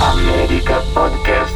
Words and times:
América 0.00 0.82
Podcast. 0.92 1.54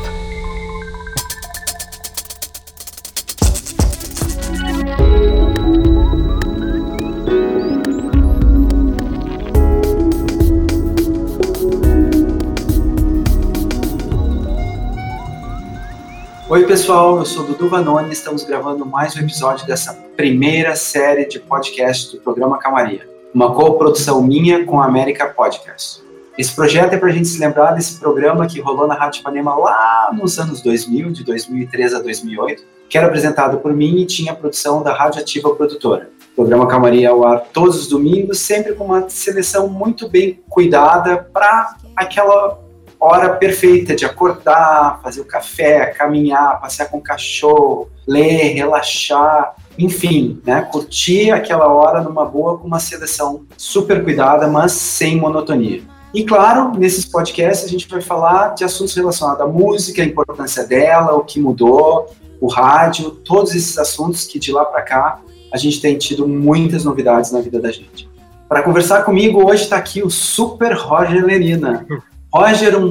Oi, 16.49 16.65
pessoal, 16.65 17.19
eu 17.19 17.25
sou 17.25 17.43
Dudu 17.43 17.69
Vanoni 17.69 18.11
e 18.11 18.13
estamos 18.13 18.45
gravando 18.45 18.87
mais 18.87 19.17
um 19.17 19.19
episódio 19.19 19.67
dessa 19.67 19.95
primeira 20.17 20.77
série 20.77 21.27
de 21.27 21.41
podcast 21.41 22.15
do 22.15 22.23
programa 22.23 22.57
Calmaria, 22.57 23.09
uma 23.35 23.53
coprodução 23.53 24.23
minha 24.23 24.65
com 24.65 24.81
a 24.81 24.85
América 24.85 25.27
Podcast. 25.27 26.09
Esse 26.41 26.55
projeto 26.55 26.95
é 26.95 26.97
para 26.97 27.11
a 27.11 27.13
gente 27.13 27.29
se 27.29 27.39
lembrar 27.39 27.73
desse 27.73 28.01
programa 28.01 28.47
que 28.47 28.63
rolou 28.63 28.87
na 28.87 28.95
Rádio 28.95 29.23
Panema 29.23 29.55
lá 29.57 30.11
nos 30.11 30.39
anos 30.39 30.63
2000, 30.63 31.11
de 31.11 31.23
2003 31.23 31.93
a 31.93 31.99
2008, 32.01 32.65
que 32.89 32.97
era 32.97 33.09
apresentado 33.09 33.59
por 33.59 33.75
mim 33.75 33.99
e 33.99 34.07
tinha 34.07 34.33
a 34.33 34.35
produção 34.35 34.83
da 34.83 34.91
Rádio 34.91 35.21
Ativa 35.21 35.55
Produtora. 35.55 36.09
O 36.33 36.37
programa 36.37 36.67
Calmaria 36.67 37.11
ao 37.11 37.27
ar 37.27 37.41
todos 37.53 37.79
os 37.79 37.89
domingos, 37.89 38.39
sempre 38.39 38.73
com 38.73 38.87
uma 38.87 39.07
seleção 39.11 39.69
muito 39.69 40.09
bem 40.09 40.43
cuidada 40.49 41.29
para 41.31 41.77
aquela 41.95 42.59
hora 42.99 43.35
perfeita 43.35 43.95
de 43.95 44.07
acordar, 44.07 44.99
fazer 45.03 45.21
o 45.21 45.27
café, 45.27 45.93
caminhar, 45.93 46.59
passear 46.59 46.89
com 46.89 46.97
o 46.97 47.03
cachorro, 47.03 47.91
ler, 48.09 48.55
relaxar, 48.55 49.57
enfim, 49.79 50.41
né, 50.47 50.63
curtir 50.73 51.33
aquela 51.33 51.69
hora 51.69 52.01
numa 52.01 52.25
boa 52.25 52.57
com 52.57 52.67
uma 52.67 52.81
seleção 52.81 53.45
super 53.59 54.03
cuidada, 54.03 54.49
mas 54.49 54.73
sem 54.73 55.17
monotonia. 55.17 55.90
E 56.13 56.25
claro, 56.25 56.73
nesses 56.77 57.05
podcasts 57.05 57.65
a 57.65 57.69
gente 57.69 57.89
vai 57.89 58.01
falar 58.01 58.55
de 58.55 58.65
assuntos 58.65 58.95
relacionados 58.95 59.41
à 59.41 59.47
música, 59.47 60.03
a 60.03 60.05
importância 60.05 60.65
dela, 60.65 61.15
o 61.15 61.25
que 61.25 61.39
mudou, 61.39 62.13
o 62.41 62.49
rádio, 62.49 63.11
todos 63.11 63.55
esses 63.55 63.79
assuntos 63.79 64.25
que 64.25 64.39
de 64.39 64.51
lá 64.51 64.65
para 64.65 64.83
cá 64.83 65.21
a 65.53 65.57
gente 65.57 65.81
tem 65.81 65.97
tido 65.97 66.27
muitas 66.27 66.85
novidades 66.85 67.31
na 67.31 67.41
vida 67.41 67.61
da 67.61 67.71
gente. 67.71 68.09
Para 68.49 68.63
conversar 68.63 69.05
comigo 69.05 69.49
hoje 69.49 69.65
está 69.65 69.77
aqui 69.77 70.03
o 70.03 70.11
Super 70.11 70.73
Roger 70.73 71.25
Lerina. 71.25 71.87
Roger, 72.33 72.77
um 72.77 72.91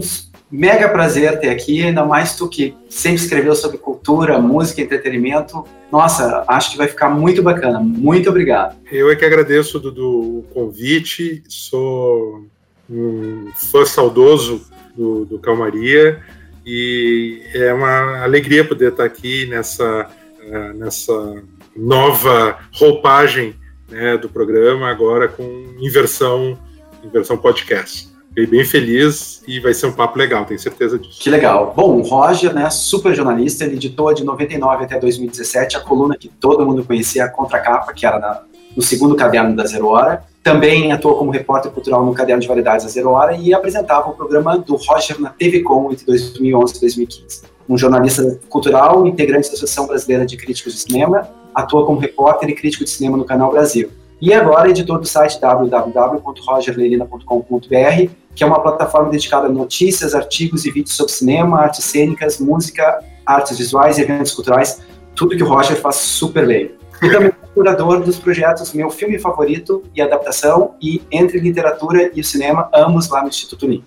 mega 0.52 0.89
prazer 0.89 1.39
ter 1.39 1.50
aqui, 1.50 1.83
ainda 1.83 2.06
mais 2.06 2.36
tu 2.36 2.48
que 2.48 2.73
sempre 2.89 3.22
escreveu 3.22 3.54
sobre 3.54 3.78
cultura, 3.78 4.39
música, 4.39 4.81
entretenimento. 4.81 5.64
Nossa, 5.92 6.44
acho 6.48 6.72
que 6.72 6.78
vai 6.78 6.88
ficar 6.88 7.09
muito 7.09 7.44
bacana. 7.44 7.80
Muito 7.80 8.30
obrigado. 8.30 8.78
Eu 8.92 9.11
é 9.11 9.16
que 9.16 9.26
agradeço, 9.26 9.80
Dudu, 9.80 10.39
o 10.39 10.45
convite. 10.54 11.44
Sou 11.48 12.45
um 12.90 13.52
fã 13.54 13.86
saudoso 13.86 14.62
do, 14.95 15.26
do 15.26 15.40
Calmaria 15.40 16.22
e 16.66 17.42
é 17.54 17.73
uma 17.73 18.23
alegria 18.23 18.66
poder 18.66 18.92
estar 18.92 19.06
aqui 19.06 19.45
nessa, 19.45 20.09
uh, 20.44 20.78
nessa 20.78 21.42
nova 21.76 22.60
roupagem 22.73 23.56
né, 23.90 24.17
do 24.17 24.30
programa, 24.30 24.90
agora 24.90 25.28
com 25.28 25.76
inversão, 25.80 26.58
inversão 27.04 27.38
podcast. 27.38 28.10
Fiquei 28.30 28.45
bem 28.45 28.64
feliz 28.64 29.42
e 29.48 29.60
vai 29.60 29.73
ser 29.73 29.88
um 29.88 29.92
papo 29.92 30.17
legal, 30.17 30.45
tenho 30.45 30.60
certeza 30.60 31.00
disso. 31.00 31.20
Que 31.20 31.30
legal. 31.30 31.73
Bom, 31.76 31.98
o 31.98 32.02
Roger, 32.02 32.54
né, 32.54 32.70
super 32.70 33.16
jornalista, 33.16 33.64
ele 33.64 33.76
editou 33.76 34.14
de 34.14 34.23
99 34.23 34.84
até 34.84 35.00
2017 35.00 35.78
a 35.78 35.80
coluna 35.80 36.16
que 36.16 36.28
todo 36.28 36.66
mundo 36.66 36.84
conhecia, 36.84 37.26
a 37.26 37.30
Contracapa, 37.30 37.92
que 37.94 38.06
era 38.06 38.20
na, 38.20 38.44
no 38.80 38.84
segundo 38.84 39.14
caderno 39.14 39.54
da 39.54 39.66
Zero 39.66 39.88
Hora. 39.88 40.24
Também 40.42 40.94
atuou 40.94 41.18
como 41.18 41.32
repórter 41.32 41.70
cultural 41.70 42.06
no 42.06 42.14
caderno 42.14 42.42
de 42.42 42.48
variedades 42.48 42.86
da 42.86 42.90
Zero 42.90 43.10
Hora 43.10 43.36
e 43.36 43.54
apresentava 43.54 44.10
o 44.10 44.14
programa 44.14 44.58
do 44.58 44.78
Roger 44.78 45.20
na 45.20 45.32
TV 45.32 45.60
Com 45.60 45.92
entre 45.92 46.06
2011 46.06 46.78
e 46.78 46.80
2015. 46.80 47.42
Um 47.68 47.78
jornalista 47.78 48.40
cultural, 48.48 49.06
integrante 49.06 49.50
da 49.50 49.56
Associação 49.56 49.86
Brasileira 49.86 50.26
de 50.26 50.38
Críticos 50.38 50.76
de 50.76 50.80
Cinema, 50.80 51.28
atua 51.54 51.86
como 51.86 52.00
repórter 52.00 52.50
e 52.50 52.56
crítico 52.56 52.86
de 52.86 52.89
cinema 52.89 53.18
no 53.18 53.26
Canal 53.26 53.52
Brasil. 53.52 53.92
E 54.22 54.34
agora 54.34 54.70
editor 54.70 54.98
do 54.98 55.06
site 55.06 55.42
www.rogerlerina.com.br, 55.42 58.12
que 58.34 58.44
é 58.45 58.48
uma 58.48 58.62
plataforma 58.62 59.10
dedicada 59.10 59.48
a 59.48 59.50
notícias, 59.50 60.16
artigos 60.16 60.66
e 60.66 60.72
vídeos 60.72 60.95
sobre 60.95 61.12
cinema, 61.12 61.60
artes 61.60 61.84
cênicas, 61.84 62.39
música, 62.39 63.04
artes 63.26 63.58
visuais 63.58 63.98
e 63.98 64.04
eventos 64.04 64.32
culturais, 64.32 64.80
tudo 65.14 65.36
que 65.36 65.44
o 65.44 65.48
Roger 65.48 65.76
faz 65.76 65.98
super 65.98 66.48
bem. 66.48 66.80
E 67.02 67.10
também 67.10 67.30
é 67.30 67.39
curador 67.59 68.02
dos 68.02 68.17
projetos 68.17 68.71
Meu 68.71 68.89
Filme 68.89 69.20
Favorito 69.20 69.83
e 69.93 70.02
Adaptação 70.02 70.75
e 70.81 71.02
Entre 71.11 71.37
Literatura 71.42 72.09
e 72.15 72.23
Cinema, 72.23 72.70
ambos 72.73 73.09
lá 73.09 73.21
no 73.21 73.27
Instituto 73.27 73.65
Uni. 73.65 73.83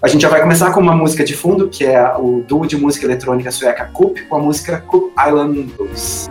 A 0.00 0.06
gente 0.06 0.22
já 0.22 0.28
vai 0.28 0.40
começar 0.40 0.72
com 0.72 0.78
uma 0.78 0.94
música 0.94 1.24
de 1.24 1.34
fundo, 1.34 1.68
que 1.68 1.84
é 1.84 2.16
o 2.16 2.44
duo 2.46 2.64
de 2.64 2.76
música 2.76 3.06
eletrônica 3.06 3.50
sueca 3.50 3.86
Coop, 3.86 4.22
com 4.26 4.36
a 4.36 4.38
música 4.38 4.80
Coop 4.86 5.12
Island 5.18 5.62
Blues. 5.76 6.28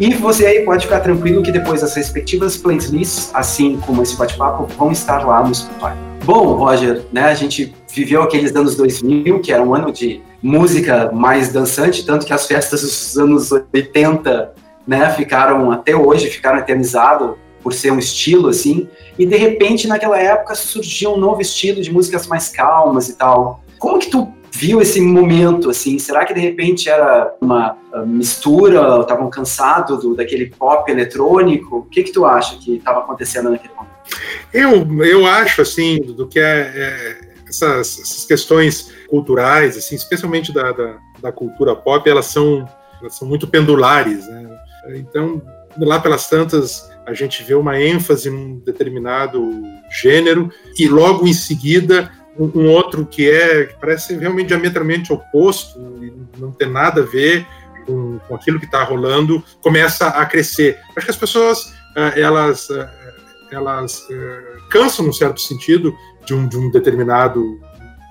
E 0.00 0.14
você 0.14 0.46
aí 0.46 0.64
pode 0.64 0.86
ficar 0.86 1.00
tranquilo 1.00 1.42
que 1.42 1.52
depois 1.52 1.82
as 1.82 1.94
respectivas 1.94 2.56
playlists, 2.56 3.30
assim 3.34 3.78
como 3.80 4.02
esse 4.02 4.16
bate-papo, 4.16 4.64
vão 4.78 4.90
estar 4.90 5.22
lá 5.26 5.46
no 5.46 5.54
Spotify. 5.54 5.92
Bom, 6.24 6.54
Roger, 6.54 7.04
né, 7.12 7.24
a 7.24 7.34
gente 7.34 7.74
viveu 7.94 8.22
aqueles 8.22 8.56
anos 8.56 8.74
2000, 8.74 9.40
que 9.40 9.52
era 9.52 9.62
um 9.62 9.74
ano 9.74 9.92
de 9.92 10.22
música 10.42 11.12
mais 11.12 11.52
dançante, 11.52 12.06
tanto 12.06 12.24
que 12.24 12.32
as 12.32 12.46
festas 12.46 12.80
dos 12.80 13.18
anos 13.18 13.52
80, 13.52 14.54
né, 14.86 15.10
ficaram 15.10 15.70
até 15.70 15.94
hoje, 15.94 16.30
ficaram 16.30 16.58
eternizadas 16.58 17.30
por 17.62 17.72
ser 17.72 17.90
um 17.90 17.98
estilo 17.98 18.48
assim, 18.48 18.88
e 19.18 19.26
de 19.26 19.36
repente 19.36 19.88
naquela 19.88 20.18
época 20.18 20.54
surgiu 20.54 21.14
um 21.14 21.18
novo 21.18 21.40
estilo 21.40 21.82
de 21.82 21.92
músicas 21.92 22.26
mais 22.26 22.48
calmas 22.48 23.08
e 23.08 23.16
tal. 23.16 23.60
Como 23.78 23.98
que 23.98 24.08
tu 24.08 24.32
viu 24.52 24.80
esse 24.80 25.00
momento, 25.00 25.70
assim? 25.70 25.98
Será 25.98 26.24
que 26.24 26.32
de 26.32 26.40
repente 26.40 26.88
era 26.88 27.34
uma 27.40 27.76
ah, 27.92 28.02
mistura, 28.02 29.00
estavam 29.00 29.28
cansados 29.28 30.02
do, 30.02 30.14
daquele 30.14 30.46
pop 30.46 30.90
eletrônico? 30.90 31.78
O 31.78 31.82
que 31.84 32.04
que 32.04 32.12
tu 32.12 32.24
acha 32.24 32.56
que 32.56 32.76
estava 32.76 33.00
acontecendo 33.00 33.50
naquele 33.50 33.74
momento? 33.74 33.96
Eu, 34.52 35.04
eu 35.04 35.26
acho, 35.26 35.60
assim, 35.62 36.00
do 36.00 36.26
que 36.26 36.38
é, 36.38 36.72
é 36.74 37.18
essas, 37.48 38.00
essas, 38.00 38.24
questões 38.24 38.92
culturais, 39.08 39.76
assim, 39.76 39.94
especialmente 39.94 40.52
da, 40.52 40.72
da, 40.72 40.96
da, 41.20 41.32
cultura 41.32 41.74
pop, 41.76 42.08
elas 42.08 42.26
são, 42.26 42.68
elas 43.00 43.14
são 43.14 43.28
muito 43.28 43.46
pendulares, 43.46 44.26
né? 44.28 44.48
Então, 44.94 45.42
lá 45.78 45.98
pelas 46.00 46.28
tantas, 46.28 46.90
a 47.06 47.12
gente 47.12 47.42
vê 47.42 47.54
uma 47.54 47.80
ênfase 47.80 48.30
num 48.30 48.58
determinado 48.60 49.62
gênero 49.90 50.50
e 50.78 50.88
logo 50.88 51.26
em 51.26 51.32
seguida 51.32 52.10
um, 52.38 52.66
outro 52.68 53.06
que 53.06 53.30
é 53.30 53.64
que 53.64 53.74
parece 53.80 54.14
realmente 54.16 54.48
diametralmente 54.48 55.12
oposto 55.12 55.80
não 56.36 56.52
tem 56.52 56.70
nada 56.70 57.00
a 57.00 57.04
ver 57.04 57.46
com, 57.86 58.18
com 58.18 58.34
aquilo 58.34 58.58
que 58.58 58.66
está 58.66 58.82
rolando 58.82 59.42
começa 59.62 60.08
a 60.08 60.26
crescer. 60.26 60.78
Acho 60.94 61.06
que 61.06 61.12
as 61.12 61.16
pessoas 61.16 61.72
eh, 61.96 62.20
elas 62.20 62.68
eh, 62.68 62.90
elas 63.50 64.06
eh, 64.10 64.56
cansam 64.70 65.06
num 65.06 65.12
certo 65.12 65.40
sentido 65.40 65.94
de 66.26 66.34
um, 66.34 66.46
de 66.46 66.58
um 66.58 66.70
determinado 66.70 67.58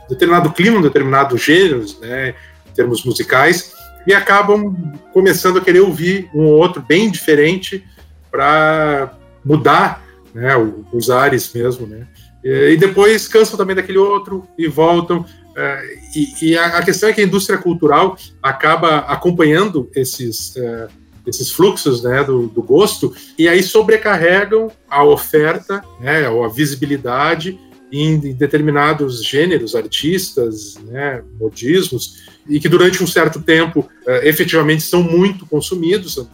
determinado 0.10 0.52
clima, 0.52 0.78
um 0.78 0.82
determinado 0.82 1.38
gênero, 1.38 1.84
né, 2.00 2.36
em 2.68 2.74
termos 2.74 3.04
musicais, 3.04 3.74
e 4.06 4.14
acabam 4.14 4.76
começando 5.14 5.58
a 5.58 5.62
querer 5.62 5.80
ouvir 5.80 6.30
um 6.34 6.46
ou 6.46 6.60
outro 6.60 6.82
bem 6.82 7.10
diferente 7.10 7.84
para 8.32 9.14
mudar 9.44 10.04
né, 10.34 10.52
os 10.92 11.10
ares 11.10 11.52
mesmo, 11.54 11.88
né? 11.88 12.08
E 12.44 12.78
depois 12.78 13.28
cansam 13.28 13.58
também 13.58 13.76
daquele 13.76 13.98
outro 13.98 14.48
e 14.56 14.68
voltam. 14.68 15.26
É, 15.58 15.98
e, 16.16 16.50
e 16.50 16.58
a, 16.58 16.84
questão 16.84 17.10
é 17.10 17.14
que 17.14 17.22
a 17.22 17.24
indústria 17.24 17.58
cultural 17.58 18.16
acaba 18.44 19.00
acompanhando 19.00 19.90
esses, 19.96 20.56
é, 20.56 20.88
esses 21.26 21.50
fluxos 21.50 22.04
né, 22.04 22.24
do, 22.24 22.48
do, 22.48 22.62
gosto 22.62 23.16
e 23.40 23.48
aí 23.48 23.64
sobrecarregam 23.64 24.70
a 24.88 25.04
oferta, 25.04 25.82
né, 26.00 26.30
ou 26.30 26.44
a 26.44 26.50
visibilidade 26.50 27.58
em, 27.92 28.20
determinados 28.34 29.24
gêneros, 29.24 29.76
artistas, 29.76 30.76
né, 30.86 31.24
modismos, 31.40 32.26
e 32.48 32.60
que 32.60 32.70
durante 32.70 33.04
um 33.04 33.08
certo 33.08 33.42
tempo 33.42 33.88
é, 34.08 34.28
efetivamente 34.28 34.84
são 34.84 35.02
muito 35.02 35.46
consumidos, 35.46 36.28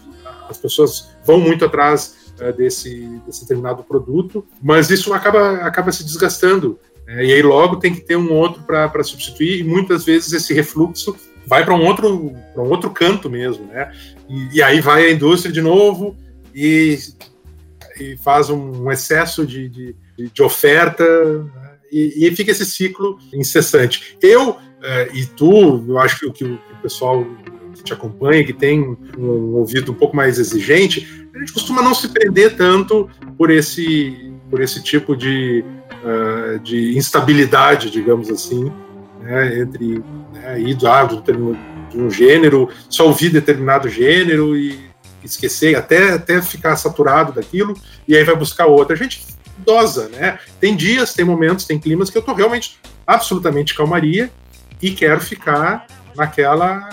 as 0.50 0.58
pessoas 0.58 1.10
vão 1.26 1.40
muito 1.40 1.64
atrás 1.64 2.34
é, 2.40 2.52
desse, 2.52 3.08
desse 3.26 3.42
determinado 3.42 3.84
produto, 3.84 4.46
mas 4.62 4.90
isso 4.90 5.14
acaba, 5.14 5.58
acaba 5.58 5.92
se 5.92 6.04
desgastando. 6.04 6.80
É, 7.08 7.26
e 7.26 7.34
aí 7.34 7.42
logo 7.42 7.78
tem 7.78 7.94
que 7.94 8.02
ter 8.02 8.16
um 8.16 8.32
outro 8.34 8.64
para 8.64 9.04
substituir, 9.04 9.60
e 9.60 9.64
muitas 9.64 10.06
vezes 10.06 10.34
esse 10.34 10.54
refluxo 10.54 11.16
vai 11.46 11.66
para 11.66 11.74
um 11.74 11.86
outro 11.86 12.34
um 12.56 12.62
outro 12.62 12.90
canto 12.92 13.30
mesmo, 13.30 13.66
né? 13.66 13.92
E, 14.30 14.58
e, 14.58 14.62
aí 14.62 14.80
vai 14.80 15.06
a 15.06 15.12
indústria 15.12 15.52
de 15.52 15.62
novo 15.62 16.16
e, 16.54 16.98
e 18.00 18.16
faz 18.18 18.50
um, 18.50 18.84
um 18.84 18.92
excesso 18.92 19.46
de, 19.46 19.68
de, 19.68 19.96
de 20.30 20.44
oferta 20.44 21.04
né? 21.04 21.72
e, 21.92 22.28
e, 22.28 22.36
fica 22.36 22.52
esse 22.52 22.66
ciclo 22.66 23.18
incessante. 23.34 24.18
Eu 24.22 24.58
é, 24.84 25.10
e 25.14 25.26
tu, 25.26 25.84
eu 25.88 26.00
acho 26.00 26.32
que, 26.32 26.44
o 26.44 26.60
pessoal 26.82 27.26
que 27.76 27.84
te 27.84 27.94
acompanha, 27.94 28.44
que 28.44 28.54
tem 28.54 28.98
um 29.18 29.54
ouvido 29.54 29.92
um 29.92 29.96
pouco 29.96 30.16
mais 30.16 30.40
exigente, 30.40 31.28
a 31.34 31.40
gente 31.40 31.54
costuma 31.54 31.82
não 31.82 31.94
se 31.94 32.10
prender 32.10 32.56
tanto 32.56 33.10
por 33.38 33.52
esse 33.52 34.32
por 34.50 34.60
esse 34.60 34.84
tipo 34.84 35.16
de, 35.16 35.64
uh, 36.04 36.60
de 36.60 36.98
instabilidade, 36.98 37.90
digamos 37.90 38.30
assim, 38.30 38.70
né, 39.22 39.60
entre 39.60 40.04
né, 40.34 40.60
ir 40.60 40.76
do, 40.76 41.22
de 41.90 41.98
um 41.98 42.12
gênero, 42.12 42.68
só 42.90 43.08
ouvir 43.08 43.30
determinado 43.30 43.88
gênero 43.88 44.58
e 44.58 44.78
esquecer, 45.24 45.76
até, 45.76 46.12
até 46.12 46.42
ficar 46.42 46.76
saturado 46.76 47.32
daquilo, 47.32 47.78
e 48.06 48.18
aí 48.18 48.26
vai 48.26 48.36
buscar 48.36 48.66
outra. 48.66 48.94
A 48.94 48.98
gente 48.98 49.24
dosa, 49.66 50.10
né? 50.10 50.40
Tem 50.60 50.76
dias, 50.76 51.14
tem 51.14 51.26
momentos, 51.26 51.66
tem 51.66 51.80
climas 51.80 52.10
que 52.10 52.18
eu 52.18 52.22
tô 52.22 52.34
realmente 52.34 52.80
absolutamente 53.06 53.74
calmaria 53.74 54.32
e 54.82 54.92
quero 54.92 55.22
ficar 55.22 55.86
naquela 56.16 56.90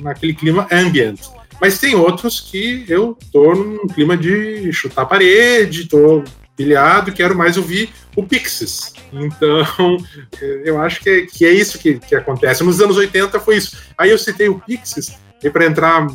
naquele 0.00 0.34
clima 0.34 0.66
ambient. 0.70 1.20
Mas 1.60 1.78
tem 1.78 1.94
outros 1.94 2.40
que 2.40 2.84
eu 2.88 3.16
tô 3.32 3.54
num 3.54 3.86
clima 3.88 4.16
de 4.16 4.72
chutar 4.72 5.06
parede, 5.06 5.88
tô 5.88 6.22
pilhado, 6.56 7.12
quero 7.12 7.36
mais 7.36 7.56
ouvir 7.56 7.90
o 8.16 8.22
Pixies. 8.24 8.92
Então, 9.12 9.96
eu 10.64 10.80
acho 10.80 11.00
que, 11.00 11.26
que 11.26 11.44
é 11.44 11.52
isso 11.52 11.78
que, 11.78 11.98
que 11.98 12.14
acontece. 12.14 12.64
Nos 12.64 12.80
anos 12.80 12.96
80 12.96 13.38
foi 13.40 13.56
isso. 13.56 13.76
Aí 13.96 14.10
eu 14.10 14.18
citei 14.18 14.48
o 14.48 14.58
Pixies, 14.58 15.16
e 15.42 15.48
para 15.50 15.66
entrar 15.66 16.06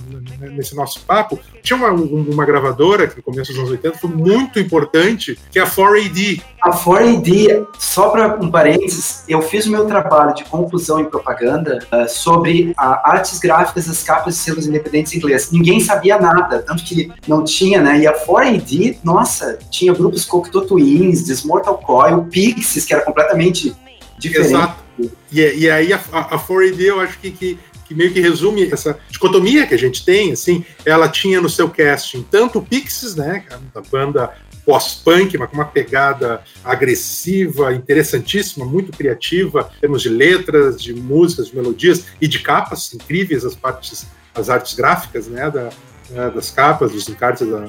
nesse 0.52 0.76
nosso 0.76 1.02
papo, 1.02 1.40
tinha 1.62 1.78
uma, 1.78 1.92
uma 1.92 2.46
gravadora 2.46 3.08
que 3.08 3.18
no 3.18 3.24
começo 3.24 3.52
dos 3.52 3.60
anos 3.60 3.72
80 3.72 3.98
foi 3.98 4.10
muito 4.10 4.60
importante, 4.60 5.40
que 5.50 5.60
é 5.60 5.62
a 5.62 5.68
4AD. 5.68 6.42
A 6.62 6.72
4AD, 6.72 7.68
só 7.80 8.10
para 8.10 8.36
um 8.36 8.52
parênteses, 8.52 9.24
eu 9.28 9.42
fiz 9.42 9.66
o 9.66 9.72
meu 9.72 9.86
trabalho 9.86 10.34
de 10.34 10.44
conclusão 10.46 11.00
em 11.00 11.06
propaganda 11.06 11.80
uh, 11.92 12.10
sobre 12.10 12.74
artes 12.78 13.40
gráficas 13.40 13.88
das 13.88 14.04
capas 14.04 14.36
de 14.36 14.42
selos 14.42 14.68
independentes 14.68 15.14
inglês. 15.14 15.52
Ninguém 15.52 15.80
sabia 15.80 16.20
nada, 16.20 16.62
tanto 16.62 16.84
que 16.84 17.12
não 17.28 17.44
tinha, 17.44 17.82
né? 17.82 18.00
E 18.00 18.08
a 18.08 18.26
4AD, 18.26 18.98
nossa, 19.04 19.58
tinha 19.70 19.94
grupos 19.94 20.26
Cocteau 20.26 20.66
Twins, 20.66 21.24
Dismortal 21.24 21.78
Coil, 21.78 22.24
Pixies, 22.26 22.86
que 22.86 22.94
era 22.94 23.04
completamente 23.04 23.74
diferente. 24.18 24.54
Exato. 24.54 24.84
E, 25.32 25.42
e 25.42 25.70
aí 25.70 25.92
a, 25.92 26.00
a 26.12 26.40
4AD 26.40 26.80
eu 26.82 27.00
acho 27.00 27.18
que, 27.20 27.32
que 27.32 27.60
que 27.94 27.98
meio 27.98 28.12
que 28.12 28.20
resume 28.20 28.70
essa 28.72 28.98
dicotomia 29.10 29.68
que 29.68 29.74
a 29.74 29.78
gente 29.78 30.04
tem, 30.04 30.34
assim, 30.34 30.66
ela 30.86 31.08
tinha 31.08 31.40
no 31.40 31.50
seu 31.50 31.70
casting 31.70 32.26
tanto 32.30 32.60
o 32.60 32.62
Pixies, 32.66 33.16
né, 33.16 33.46
da 33.74 33.82
banda 33.82 34.34
pós-punk, 34.66 35.38
mas 35.38 35.50
com 35.50 35.56
uma 35.56 35.66
pegada 35.66 36.42
agressiva, 36.64 37.74
interessantíssima, 37.74 38.66
muito 38.66 38.92
criativa, 38.92 39.70
em 39.78 39.82
termos 39.82 40.02
de 40.02 40.10
letras, 40.10 40.82
de 40.82 40.94
músicas, 40.94 41.48
de 41.48 41.56
melodias 41.56 42.06
e 42.20 42.28
de 42.28 42.40
capas 42.40 42.94
incríveis, 42.94 43.46
as 43.46 43.56
partes, 43.56 44.08
as 44.34 44.50
artes 44.50 44.74
gráficas, 44.74 45.28
né, 45.28 45.52
da, 45.52 45.70
né, 46.10 46.32
das 46.34 46.50
capas, 46.50 46.92
dos 46.92 47.08
encartes 47.10 47.48
da, 47.48 47.68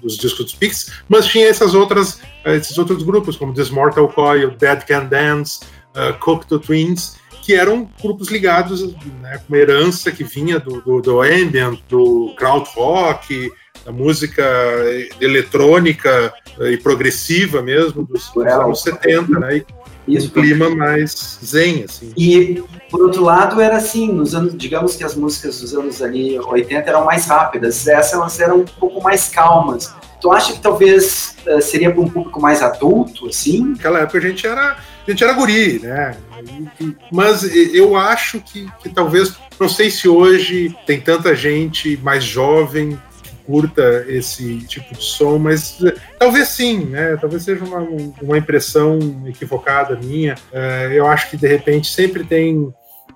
dos 0.00 0.16
discos 0.16 0.46
dos 0.46 0.54
Pixies, 0.54 0.92
mas 1.08 1.26
tinha 1.26 1.46
essas 1.46 1.74
outras, 1.74 2.20
esses 2.44 2.76
outros 2.78 3.02
grupos, 3.02 3.36
como 3.36 3.52
This 3.52 3.70
Mortal 3.70 4.08
Coil, 4.08 4.50
Dead 4.52 4.82
Can 4.86 5.06
Dance, 5.06 5.60
uh, 5.94 6.18
Cocteau 6.18 6.58
Twins, 6.58 7.19
que 7.42 7.54
eram 7.54 7.88
grupos 8.00 8.28
ligados 8.28 8.92
né, 9.20 9.38
com 9.38 9.54
uma 9.54 9.58
herança 9.58 10.10
que 10.10 10.24
vinha 10.24 10.58
do, 10.58 10.80
do, 10.80 11.00
do 11.00 11.20
ambient, 11.20 11.78
do 11.88 12.34
krautrock, 12.36 13.50
da 13.84 13.92
música 13.92 14.44
eletrônica 15.20 16.32
e 16.60 16.76
progressiva 16.76 17.62
mesmo 17.62 18.04
dos, 18.04 18.30
dos 18.30 18.46
anos 18.46 18.82
70, 18.82 19.38
né? 19.38 19.62
E 20.06 20.16
Isso, 20.16 20.28
um 20.28 20.30
clima 20.30 20.70
mais 20.70 21.38
zen, 21.44 21.84
assim. 21.84 22.12
E, 22.16 22.62
por 22.90 23.02
outro 23.02 23.22
lado, 23.22 23.60
era 23.60 23.76
assim, 23.76 24.10
nos 24.10 24.34
anos, 24.34 24.56
digamos 24.56 24.96
que 24.96 25.04
as 25.04 25.14
músicas 25.14 25.60
dos 25.60 25.74
anos 25.74 26.02
ali 26.02 26.38
80 26.38 26.88
eram 26.88 27.04
mais 27.04 27.26
rápidas, 27.26 27.86
essas 27.86 28.14
elas 28.14 28.40
eram 28.40 28.60
um 28.60 28.64
pouco 28.64 29.02
mais 29.02 29.28
calmas. 29.28 29.94
Tu 30.20 30.30
acha 30.30 30.52
que 30.52 30.60
talvez 30.60 31.36
uh, 31.46 31.62
seria 31.62 31.90
para 31.90 32.00
um 32.00 32.08
público 32.08 32.40
mais 32.40 32.62
adulto, 32.62 33.26
assim? 33.26 33.70
Naquela 33.70 34.00
época 34.00 34.18
a 34.18 34.20
gente 34.20 34.46
era 34.46 34.76
gente 35.10 35.24
era 35.24 35.32
guri, 35.32 35.78
né? 35.80 36.16
Mas 37.12 37.42
eu 37.74 37.96
acho 37.96 38.40
que, 38.40 38.70
que 38.82 38.88
talvez, 38.88 39.34
não 39.58 39.68
sei 39.68 39.90
se 39.90 40.08
hoje 40.08 40.74
tem 40.86 41.00
tanta 41.00 41.34
gente 41.34 41.98
mais 42.02 42.24
jovem 42.24 42.98
que 43.22 43.34
curta 43.46 44.04
esse 44.08 44.58
tipo 44.66 44.94
de 44.94 45.02
som, 45.02 45.38
mas 45.38 45.82
eh, 45.82 45.94
talvez 46.18 46.48
sim, 46.48 46.86
né? 46.86 47.16
Talvez 47.20 47.42
seja 47.42 47.64
uma, 47.64 47.80
uma 48.22 48.38
impressão 48.38 48.98
equivocada 49.26 49.96
minha. 49.96 50.34
Eh, 50.52 50.92
eu 50.92 51.06
acho 51.06 51.30
que 51.30 51.36
de 51.36 51.46
repente 51.46 51.90
sempre 51.90 52.24
tem, 52.24 52.72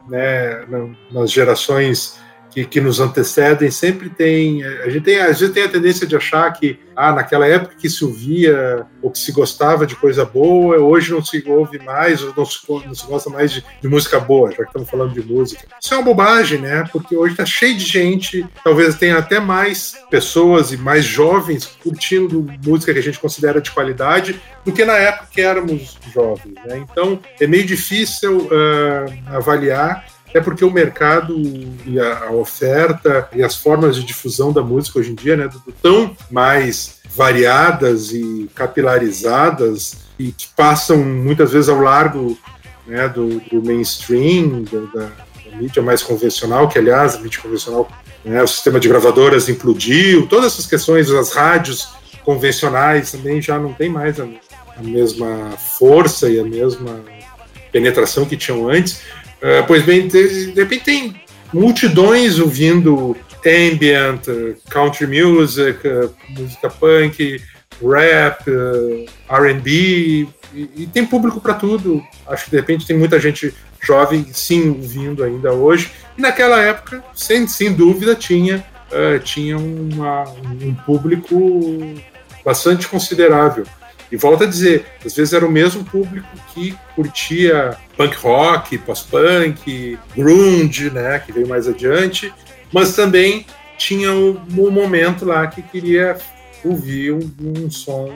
né, 0.08 0.64
nas 1.10 1.30
gerações 1.30 2.18
que, 2.54 2.64
que, 2.64 2.80
nos 2.80 3.00
antecedem 3.00 3.68
sempre 3.68 4.08
tem 4.08 4.62
a 4.62 4.88
gente 4.88 5.02
tem 5.02 5.18
às 5.18 5.40
vezes 5.40 5.52
tem 5.52 5.64
a 5.64 5.68
tendência 5.68 6.06
de 6.06 6.14
achar 6.14 6.52
que 6.52 6.78
ah 6.94 7.12
naquela 7.12 7.46
época 7.46 7.74
que 7.76 7.90
se 7.90 8.04
ouvia 8.04 8.86
ou 9.02 9.10
que 9.10 9.18
se 9.18 9.32
gostava 9.32 9.84
de 9.84 9.96
coisa 9.96 10.24
boa 10.24 10.78
hoje 10.78 11.12
não 11.12 11.24
se 11.24 11.42
ouve 11.46 11.80
mais 11.80 12.22
ou 12.22 12.32
não 12.36 12.44
se, 12.44 12.58
não 12.68 12.94
se 12.94 13.06
gosta 13.06 13.28
mais 13.28 13.50
de, 13.50 13.64
de, 13.82 13.88
música 13.88 14.20
boa 14.20 14.52
já 14.52 14.58
que 14.58 14.62
estamos 14.64 14.88
falando 14.88 15.12
de 15.12 15.22
música 15.22 15.66
isso 15.82 15.92
é 15.92 15.96
uma 15.96 16.04
bobagem 16.04 16.60
né 16.60 16.84
porque 16.92 17.16
hoje 17.16 17.32
está 17.32 17.44
cheio 17.44 17.76
de 17.76 17.84
gente 17.84 18.46
talvez 18.62 18.94
tenha 18.94 19.18
até 19.18 19.40
mais 19.40 19.96
pessoas 20.08 20.72
e 20.72 20.76
mais 20.76 21.04
jovens 21.04 21.66
curtindo 21.82 22.46
música 22.64 22.92
que 22.92 23.00
a 23.00 23.02
gente 23.02 23.18
considera 23.18 23.60
de 23.60 23.72
qualidade 23.72 24.40
do 24.64 24.70
que 24.70 24.84
na 24.84 24.96
época 24.96 25.28
que 25.32 25.40
éramos 25.40 25.98
jovens 26.14 26.54
né? 26.66 26.84
então 26.88 27.18
é 27.40 27.46
meio 27.48 27.66
difícil 27.66 28.42
uh, 28.46 29.36
avaliar 29.36 30.13
é 30.34 30.40
porque 30.40 30.64
o 30.64 30.70
mercado 30.70 31.40
e 31.86 31.98
a, 32.00 32.32
oferta 32.32 33.28
e 33.32 33.42
as 33.42 33.54
formas 33.54 33.94
de 33.94 34.04
difusão 34.04 34.52
da 34.52 34.60
música 34.60 34.98
hoje 34.98 35.12
em 35.12 35.14
dia, 35.14 35.36
né, 35.36 35.48
tão 35.80 36.14
mais 36.28 36.96
variadas 37.14 38.12
e 38.12 38.50
capilarizadas 38.52 39.94
e 40.18 40.32
que 40.32 40.48
passam 40.56 40.98
muitas 40.98 41.52
vezes 41.52 41.68
ao 41.68 41.80
largo 41.80 42.36
né, 42.84 43.08
do, 43.08 43.38
do 43.40 43.62
mainstream, 43.64 44.64
da, 44.64 44.80
da, 44.92 45.06
da, 45.06 45.56
mídia 45.56 45.80
mais 45.80 46.02
convencional, 46.02 46.68
que 46.68 46.80
aliás 46.80 47.14
a 47.14 47.20
mídia 47.20 47.40
convencional, 47.40 47.88
né, 48.24 48.42
o 48.42 48.48
sistema 48.48 48.80
de 48.80 48.88
gravadoras 48.88 49.48
implodiu, 49.48 50.26
todas 50.26 50.46
essas 50.52 50.66
questões, 50.66 51.08
as 51.12 51.32
rádios 51.32 51.90
convencionais 52.24 53.12
também 53.12 53.40
já 53.40 53.56
não 53.56 53.72
tem 53.72 53.88
mais 53.88 54.18
a, 54.18 54.24
a 54.76 54.82
mesma 54.82 55.52
força 55.78 56.28
e 56.28 56.40
a 56.40 56.44
mesma 56.44 57.04
penetração 57.70 58.24
que 58.24 58.36
tinham 58.36 58.68
antes. 58.68 59.00
Uh, 59.44 59.62
pois 59.66 59.84
bem, 59.84 60.08
de, 60.08 60.52
de 60.52 60.62
repente 60.62 60.84
tem 60.84 61.14
multidões 61.52 62.38
ouvindo 62.38 63.14
ambient, 63.46 64.22
country 64.70 65.06
music, 65.06 65.86
uh, 65.86 66.10
música 66.30 66.70
punk, 66.70 67.42
rap, 67.82 68.50
uh, 68.50 69.04
R&B, 69.28 70.26
e, 70.54 70.70
e, 70.76 70.86
tem 70.86 71.04
público 71.04 71.42
para 71.42 71.52
tudo. 71.52 72.02
Acho 72.26 72.46
que 72.46 72.52
de 72.52 72.56
repente 72.56 72.86
tem 72.86 72.96
muita 72.96 73.20
gente 73.20 73.52
jovem 73.82 74.24
sim 74.32 74.70
ouvindo 74.70 75.22
ainda 75.22 75.52
hoje. 75.52 75.90
E 76.16 76.22
naquela 76.22 76.62
época, 76.62 77.04
sem, 77.14 77.46
sem 77.46 77.74
dúvida, 77.74 78.14
tinha, 78.14 78.64
uh, 78.90 79.18
tinha 79.18 79.58
uma, 79.58 80.24
um 80.62 80.74
público 80.86 81.94
bastante 82.42 82.88
considerável. 82.88 83.66
E 84.14 84.16
volto 84.16 84.44
a 84.44 84.46
dizer, 84.46 84.86
às 85.04 85.12
vezes 85.12 85.34
era 85.34 85.44
o 85.44 85.50
mesmo 85.50 85.82
público 85.84 86.28
que 86.54 86.78
curtia 86.94 87.76
punk 87.96 88.16
rock, 88.18 88.78
pós-punk, 88.78 89.98
grunge, 90.16 90.88
né, 90.88 91.18
que 91.18 91.32
veio 91.32 91.48
mais 91.48 91.66
adiante, 91.66 92.32
mas 92.72 92.94
também 92.94 93.44
tinha 93.76 94.12
um, 94.12 94.40
um 94.56 94.70
momento 94.70 95.24
lá 95.24 95.48
que 95.48 95.60
queria 95.62 96.16
ouvir 96.64 97.12
um, 97.12 97.28
um 97.44 97.68
som 97.68 98.08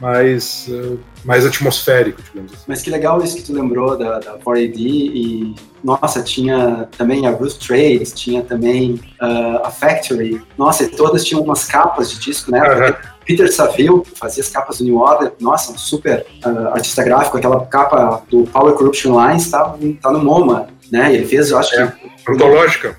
mais, 0.00 0.66
uh, 0.68 0.98
mais 1.24 1.46
atmosférico, 1.46 2.20
digamos 2.20 2.52
assim. 2.52 2.64
Mas 2.66 2.82
que 2.82 2.90
legal 2.90 3.22
isso 3.22 3.36
que 3.36 3.42
tu 3.44 3.52
lembrou 3.52 3.96
da, 3.96 4.18
da 4.18 4.38
4AD 4.38 4.76
e, 4.76 5.54
nossa, 5.84 6.20
tinha 6.20 6.88
também 6.98 7.28
a 7.28 7.32
Bruce 7.32 7.60
Trades, 7.60 8.12
tinha 8.12 8.42
também 8.42 9.00
uh, 9.22 9.64
a 9.64 9.70
Factory, 9.70 10.42
nossa, 10.58 10.82
e 10.82 10.88
todas 10.88 11.24
tinham 11.24 11.42
umas 11.42 11.64
capas 11.64 12.10
de 12.10 12.18
disco, 12.18 12.50
né? 12.50 12.60
Uhum 12.60 13.17
Peter 13.28 13.52
Saville, 13.52 14.00
que 14.00 14.18
fazia 14.18 14.42
as 14.42 14.48
capas 14.48 14.78
do 14.78 14.84
New 14.84 14.96
Order, 14.96 15.34
nossa, 15.38 15.70
um 15.70 15.76
super 15.76 16.24
uh, 16.46 16.68
artista 16.68 17.04
gráfico, 17.04 17.36
aquela 17.36 17.66
capa 17.66 18.22
do 18.30 18.44
Power 18.44 18.72
Corruption 18.72 19.14
Lines 19.20 19.50
tá, 19.50 19.76
tá 20.00 20.10
no 20.10 20.24
MoMA, 20.24 20.68
né? 20.90 21.14
Ele 21.14 21.26
fez, 21.26 21.50
eu 21.50 21.58
acho 21.58 21.74
é. 21.74 21.86
que 21.86 22.08
antológica 22.30 22.96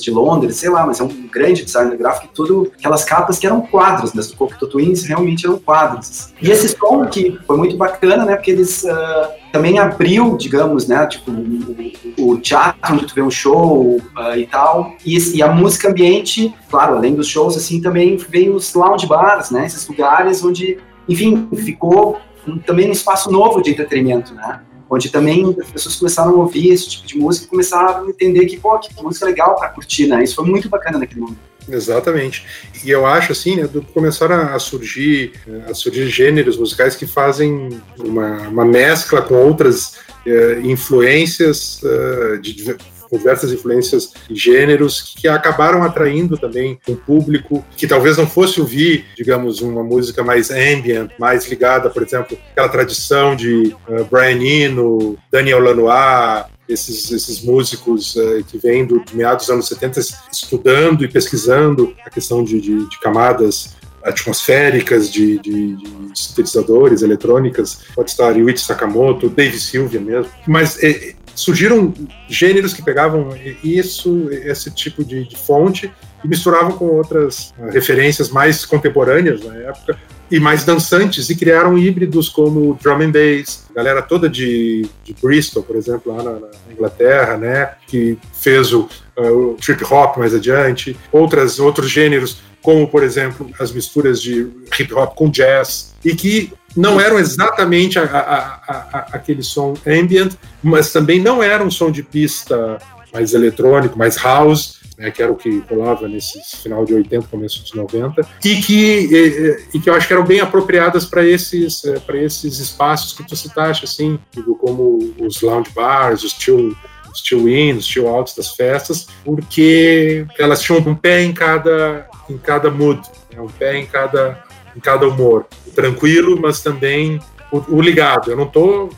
de 0.00 0.10
Londres, 0.10 0.56
sei 0.56 0.68
lá, 0.68 0.84
mas 0.86 1.00
é 1.00 1.04
um 1.04 1.28
grande 1.28 1.64
designer 1.64 1.96
gráfico 1.96 2.26
e 2.26 2.34
tudo, 2.34 2.72
aquelas 2.76 3.04
capas 3.04 3.38
que 3.38 3.46
eram 3.46 3.60
quadros, 3.60 4.12
né, 4.12 4.22
do 4.22 4.36
Cocteau 4.36 4.68
Twins 4.68 5.04
realmente 5.04 5.46
eram 5.46 5.58
quadros. 5.58 6.32
E 6.40 6.50
esse 6.50 6.68
som 6.68 7.06
que 7.06 7.38
foi 7.46 7.56
muito 7.56 7.76
bacana, 7.76 8.24
né, 8.24 8.34
porque 8.34 8.50
eles 8.50 8.82
uh, 8.82 9.28
também 9.52 9.78
abriu, 9.78 10.36
digamos, 10.36 10.88
né, 10.88 11.06
tipo, 11.06 11.30
o, 11.30 12.32
o, 12.32 12.38
teatro 12.38 12.94
onde 12.94 13.06
tu 13.06 13.14
vê 13.14 13.22
um 13.22 13.30
show 13.30 13.96
uh, 13.96 14.36
e 14.36 14.46
tal, 14.46 14.94
e, 15.04 15.16
e, 15.36 15.42
a 15.42 15.52
música 15.52 15.88
ambiente, 15.88 16.52
claro, 16.68 16.96
além 16.96 17.14
dos 17.14 17.28
shows, 17.28 17.56
assim, 17.56 17.80
também 17.80 18.16
veio 18.16 18.54
os 18.54 18.74
lounge 18.74 19.06
bars, 19.06 19.50
né, 19.50 19.66
esses 19.66 19.86
lugares 19.86 20.44
onde, 20.44 20.78
enfim, 21.08 21.48
ficou 21.54 22.18
um, 22.46 22.58
também 22.58 22.88
um 22.88 22.92
espaço 22.92 23.30
novo 23.30 23.62
de 23.62 23.70
entretenimento, 23.70 24.34
né, 24.34 24.60
onde 24.92 25.08
também 25.08 25.56
as 25.58 25.70
pessoas 25.70 25.96
começaram 25.96 26.30
a 26.32 26.34
ouvir 26.34 26.70
esse 26.70 26.90
tipo 26.90 27.06
de 27.06 27.16
música 27.16 27.46
e 27.46 27.48
começaram 27.48 28.04
a 28.04 28.08
entender 28.10 28.44
que, 28.44 28.58
pô, 28.58 28.78
que 28.78 28.90
música 29.02 29.24
legal 29.24 29.56
para 29.56 29.70
curtir, 29.70 30.06
né? 30.06 30.22
Isso 30.22 30.34
foi 30.34 30.44
muito 30.44 30.68
bacana 30.68 30.98
naquele 30.98 31.22
momento. 31.22 31.40
Exatamente. 31.66 32.44
E 32.84 32.90
eu 32.90 33.06
acho 33.06 33.32
assim, 33.32 33.56
né, 33.56 33.68
começaram 33.94 34.54
a 34.54 34.58
surgir, 34.58 35.32
a 35.66 35.72
surgir 35.72 36.08
gêneros 36.08 36.58
musicais 36.58 36.94
que 36.94 37.06
fazem 37.06 37.70
uma, 37.98 38.48
uma 38.48 38.64
mescla 38.66 39.22
com 39.22 39.34
outras 39.34 39.94
uh, 40.26 40.60
influências 40.62 41.80
uh, 41.82 42.38
de 42.38 42.76
diversas 43.18 43.52
influências 43.52 44.12
e 44.28 44.34
gêneros 44.34 45.14
que 45.16 45.28
acabaram 45.28 45.82
atraindo 45.82 46.36
também 46.38 46.78
um 46.88 46.94
público 46.94 47.64
que 47.76 47.86
talvez 47.86 48.16
não 48.16 48.26
fosse 48.26 48.60
ouvir, 48.60 49.04
digamos, 49.16 49.60
uma 49.60 49.82
música 49.82 50.22
mais 50.22 50.50
ambient, 50.50 51.10
mais 51.18 51.48
ligada, 51.48 51.90
por 51.90 52.02
exemplo, 52.02 52.36
aquela 52.50 52.68
tradição 52.68 53.36
de 53.36 53.74
uh, 53.88 54.04
Brian 54.10 54.42
Eno, 54.42 55.18
Daniel 55.30 55.60
Lanois, 55.60 56.46
esses, 56.68 57.10
esses 57.10 57.42
músicos 57.42 58.14
uh, 58.16 58.42
que 58.44 58.58
vêm 58.58 58.86
do, 58.86 59.04
de 59.04 59.16
meados 59.16 59.46
dos 59.46 59.54
anos 59.54 59.68
70 59.68 60.00
estudando 60.32 61.04
e 61.04 61.08
pesquisando 61.08 61.94
a 62.04 62.10
questão 62.10 62.42
de, 62.42 62.60
de, 62.60 62.88
de 62.88 63.00
camadas 63.00 63.74
atmosféricas 64.04 65.10
de, 65.10 65.38
de, 65.38 65.76
de, 65.76 65.92
sintetizadores, 66.14 67.02
eletrônicas, 67.02 67.82
pode 67.94 68.10
estar 68.10 68.36
Yuichi 68.36 68.64
Sakamoto, 68.64 69.28
Dave 69.28 69.58
Sylvia 69.58 70.00
mesmo, 70.00 70.30
mas 70.46 70.82
é, 70.82 71.14
surgiram 71.34 71.92
gêneros 72.28 72.72
que 72.72 72.82
pegavam 72.82 73.30
isso, 73.62 74.28
esse 74.30 74.70
tipo 74.70 75.04
de, 75.04 75.24
de 75.24 75.36
fonte 75.36 75.90
e 76.24 76.28
misturavam 76.28 76.72
com 76.72 76.86
outras 76.86 77.52
uh, 77.58 77.70
referências 77.70 78.30
mais 78.30 78.64
contemporâneas 78.64 79.42
na 79.44 79.54
época 79.56 79.98
e 80.30 80.40
mais 80.40 80.64
dançantes 80.64 81.28
e 81.28 81.36
criaram 81.36 81.76
híbridos 81.76 82.28
como 82.28 82.78
drum 82.82 83.02
and 83.02 83.10
bass, 83.10 83.66
galera 83.74 84.00
toda 84.00 84.30
de, 84.30 84.86
de 85.04 85.14
Bristol, 85.22 85.62
por 85.62 85.76
exemplo, 85.76 86.14
lá 86.14 86.22
na, 86.22 86.32
na 86.32 86.48
Inglaterra, 86.72 87.36
né, 87.36 87.72
que 87.86 88.16
fez 88.32 88.72
o, 88.72 88.88
uh, 89.16 89.50
o 89.50 89.54
trip 89.54 89.84
hop 89.84 90.16
mais 90.16 90.34
adiante, 90.34 90.96
outras 91.12 91.58
outros 91.58 91.90
gêneros 91.90 92.38
como 92.62 92.86
por 92.88 93.02
exemplo 93.02 93.50
as 93.58 93.72
misturas 93.72 94.22
de 94.22 94.48
hip 94.78 94.94
hop 94.94 95.14
com 95.16 95.28
jazz 95.28 95.94
e 96.04 96.14
que 96.14 96.52
não 96.76 97.00
eram 97.00 97.18
exatamente 97.18 97.98
a, 97.98 98.04
a, 98.04 98.60
a, 98.68 98.98
aquele 99.12 99.42
som 99.42 99.74
ambient, 99.86 100.32
mas 100.62 100.92
também 100.92 101.20
não 101.20 101.42
era 101.42 101.62
um 101.62 101.70
som 101.70 101.90
de 101.90 102.02
pista 102.02 102.78
mais 103.12 103.34
eletrônico, 103.34 103.98
mais 103.98 104.16
house, 104.16 104.80
né, 104.96 105.10
que 105.10 105.22
era 105.22 105.30
o 105.30 105.36
que 105.36 105.62
rolava 105.68 106.08
nesse 106.08 106.40
final 106.62 106.84
de 106.84 106.94
80, 106.94 107.26
começo 107.28 107.64
de 107.64 107.76
90, 107.76 108.26
e 108.44 108.56
que, 108.62 109.08
e, 109.10 109.76
e 109.76 109.80
que 109.80 109.90
eu 109.90 109.94
acho 109.94 110.06
que 110.06 110.12
eram 110.12 110.24
bem 110.24 110.40
apropriadas 110.40 111.04
para 111.04 111.24
esses, 111.26 111.84
é, 111.84 112.00
esses 112.18 112.58
espaços 112.58 113.12
que 113.12 113.26
tu 113.26 113.36
citaste, 113.36 113.84
assim, 113.84 114.18
como 114.58 115.14
os 115.20 115.42
lounge 115.42 115.70
bars, 115.74 116.22
os 116.22 116.32
chill, 116.32 116.74
os 117.12 117.20
chill 117.24 117.48
in, 117.48 117.74
os 117.74 117.86
chill 117.86 118.06
outs 118.06 118.34
das 118.34 118.54
festas, 118.54 119.06
porque 119.24 120.26
elas 120.38 120.62
tinham 120.62 120.78
um 120.80 120.94
pé 120.94 121.22
em 121.22 121.32
cada, 121.32 122.06
em 122.28 122.38
cada 122.38 122.70
mood, 122.70 123.00
né, 123.32 123.40
um 123.40 123.48
pé 123.48 123.78
em 123.78 123.86
cada, 123.86 124.42
em 124.76 124.80
cada 124.80 125.06
humor. 125.06 125.46
Tranquilo, 125.74 126.40
mas 126.40 126.60
também 126.60 127.20
o, 127.50 127.76
o 127.76 127.80
ligado. 127.80 128.30
Eu 128.30 128.36
não 128.36 128.46
tô, 128.46 128.90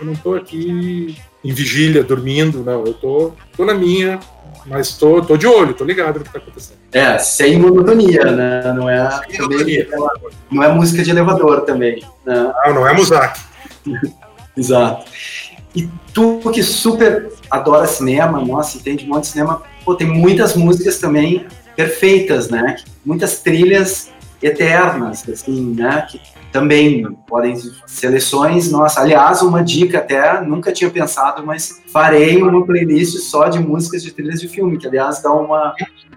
eu 0.00 0.06
não 0.06 0.14
tô 0.14 0.34
aqui 0.34 1.16
em 1.44 1.52
vigília, 1.52 2.02
dormindo, 2.02 2.64
não. 2.64 2.84
Eu 2.84 2.94
tô, 2.94 3.32
tô 3.56 3.64
na 3.64 3.74
minha, 3.74 4.18
mas 4.66 4.96
tô, 4.96 5.22
tô 5.22 5.36
de 5.36 5.46
olho, 5.46 5.74
tô 5.74 5.84
ligado 5.84 6.18
no 6.18 6.24
que 6.24 6.32
tá 6.32 6.38
acontecendo. 6.38 6.78
É, 6.92 7.18
sem 7.18 7.58
monotonia, 7.58 8.24
né? 8.24 8.72
Não 8.72 8.88
é, 8.88 9.08
também, 9.36 9.86
não 10.50 10.62
é 10.62 10.68
música 10.72 11.02
de 11.02 11.10
elevador 11.10 11.62
também. 11.62 12.02
Né? 12.24 12.52
Não, 12.66 12.74
não 12.74 12.88
é 12.88 12.92
Muzak. 12.92 13.40
Exato. 14.56 15.10
E 15.74 15.88
tu 16.12 16.40
que 16.52 16.62
super 16.62 17.30
adora 17.50 17.86
cinema, 17.86 18.44
nossa, 18.44 18.78
entende 18.78 19.04
um 19.04 19.08
monte 19.08 19.24
de 19.24 19.28
cinema, 19.28 19.62
pô, 19.84 19.94
tem 19.94 20.06
muitas 20.06 20.56
músicas 20.56 20.98
também 20.98 21.46
perfeitas, 21.76 22.50
né? 22.50 22.76
Muitas 23.04 23.40
trilhas 23.40 24.10
eternas, 24.42 25.28
assim, 25.28 25.74
né? 25.74 26.06
Que 26.10 26.20
também 26.52 27.04
podem 27.26 27.54
seleções, 27.86 28.70
nossa, 28.70 29.00
aliás, 29.00 29.42
uma 29.42 29.62
dica 29.62 29.98
até, 29.98 30.40
nunca 30.40 30.72
tinha 30.72 30.90
pensado, 30.90 31.44
mas 31.44 31.82
farei 31.92 32.42
uma 32.42 32.64
playlist 32.64 33.18
só 33.18 33.48
de 33.48 33.58
músicas 33.58 34.02
de 34.02 34.12
trilhas 34.12 34.40
de 34.40 34.48
filme, 34.48 34.78
que 34.78 34.86
aliás 34.86 35.22
dá 35.22 35.30
uma, 35.30 35.74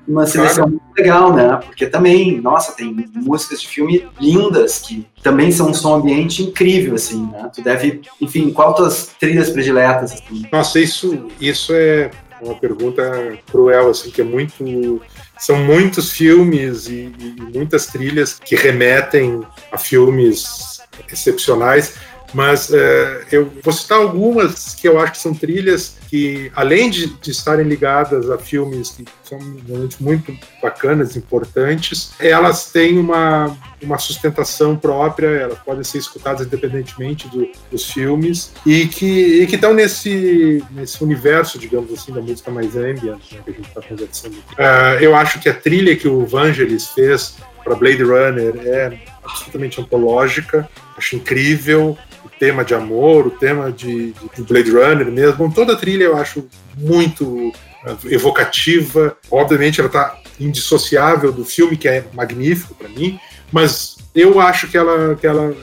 uma 0.08 0.26
seleção 0.26 0.68
muito 0.68 0.82
legal, 0.98 1.34
né? 1.34 1.60
Porque 1.66 1.86
também, 1.86 2.40
nossa, 2.40 2.72
tem 2.72 2.96
músicas 3.16 3.62
de 3.62 3.68
filme 3.68 4.08
lindas 4.20 4.80
que 4.80 5.06
também 5.22 5.52
são 5.52 5.70
um 5.70 5.74
som 5.74 5.96
ambiente 5.96 6.44
incrível, 6.44 6.96
assim, 6.96 7.26
né? 7.32 7.50
Tu 7.54 7.62
deve, 7.62 8.02
enfim, 8.22 8.52
qual 8.52 8.74
tuas 8.74 9.12
trilhas 9.20 9.50
prediletas? 9.50 10.14
Assim? 10.14 10.46
Nossa, 10.52 10.80
isso, 10.80 11.28
isso 11.40 11.74
é 11.74 12.10
uma 12.42 12.56
pergunta 12.56 13.38
cruel, 13.52 13.90
assim, 13.90 14.10
que 14.10 14.22
é 14.22 14.24
muito 14.24 15.02
são 15.42 15.58
muitos 15.58 16.12
filmes 16.12 16.88
e, 16.88 17.12
e 17.18 17.42
muitas 17.52 17.88
trilhas 17.88 18.36
que 18.36 18.56
remetem 18.56 19.42
a 19.72 19.78
filmes 19.78 20.80
excepcionais 21.12 21.96
mas 22.34 22.72
é, 22.72 23.26
eu 23.32 23.52
vou 23.64 23.74
citar 23.74 23.98
algumas 23.98 24.74
que 24.76 24.88
eu 24.88 25.00
acho 25.00 25.14
que 25.14 25.18
são 25.18 25.34
trilhas 25.34 25.98
que, 26.10 26.52
além 26.56 26.90
de, 26.90 27.08
de 27.08 27.32
estarem 27.32 27.66
ligadas 27.66 28.30
a 28.30 28.38
filmes 28.38 28.90
que 28.90 29.06
são 29.24 29.40
realmente 29.66 30.02
muito 30.04 30.38
bacanas, 30.62 31.16
importantes, 31.16 32.12
elas 32.20 32.70
têm 32.70 32.98
uma, 32.98 33.58
uma 33.82 33.98
sustentação 33.98 34.76
própria, 34.76 35.28
elas 35.28 35.60
podem 35.60 35.84
ser 35.84 36.00
escutadas 36.00 36.46
independentemente 36.46 37.30
do, 37.30 37.50
dos 37.72 37.90
filmes, 37.90 38.52
e 38.66 38.88
que, 38.88 39.42
e 39.42 39.48
que 39.48 39.56
estão 39.56 39.74
nesse, 39.74 40.62
nesse 40.72 41.02
universo, 41.02 41.58
digamos 41.58 41.94
assim, 41.94 42.12
da 42.12 42.22
música 42.22 42.52
mais 42.52 42.76
ambient, 42.76 43.22
né, 43.32 43.40
que 43.46 43.52
a 43.52 43.54
gente 43.54 43.68
está 43.68 43.82
conversando 43.82 44.36
aqui. 44.38 44.62
Uh, 44.62 45.04
eu 45.04 45.16
acho 45.16 45.40
que 45.40 45.48
a 45.48 45.54
trilha 45.54 45.96
que 45.96 46.08
o 46.08 46.26
Vangelis 46.26 46.88
fez 46.88 47.38
para 47.64 47.76
Blade 47.76 48.04
Runner 48.04 48.54
é 48.66 49.00
absolutamente 49.24 49.80
antológica, 49.80 50.70
acho 50.98 51.16
incrível 51.16 51.98
tema 52.30 52.64
de 52.64 52.74
amor, 52.74 53.28
o 53.28 53.32
tema 53.32 53.72
de, 53.72 54.14
de 54.36 54.44
Blade 54.44 54.72
Runner 54.72 55.12
mesmo. 55.12 55.52
Toda 55.54 55.74
a 55.74 55.76
trilha 55.76 56.04
eu 56.06 56.18
acho 56.18 56.48
muito 56.78 57.52
eh, 57.86 57.96
evocativa. 58.06 59.18
Obviamente 59.30 59.80
ela 59.80 59.88
está 59.88 60.18
indissociável 60.40 61.32
do 61.32 61.46
filme, 61.46 61.78
que 61.78 61.88
é 61.88 62.04
magnífico 62.14 62.74
para 62.76 62.90
mim, 62.90 63.20
mas 63.52 63.98
eu 64.16 64.40
acho 64.40 64.68
que 64.68 64.78
ela, 64.78 65.16
que 65.16 65.28
ela 65.28 65.56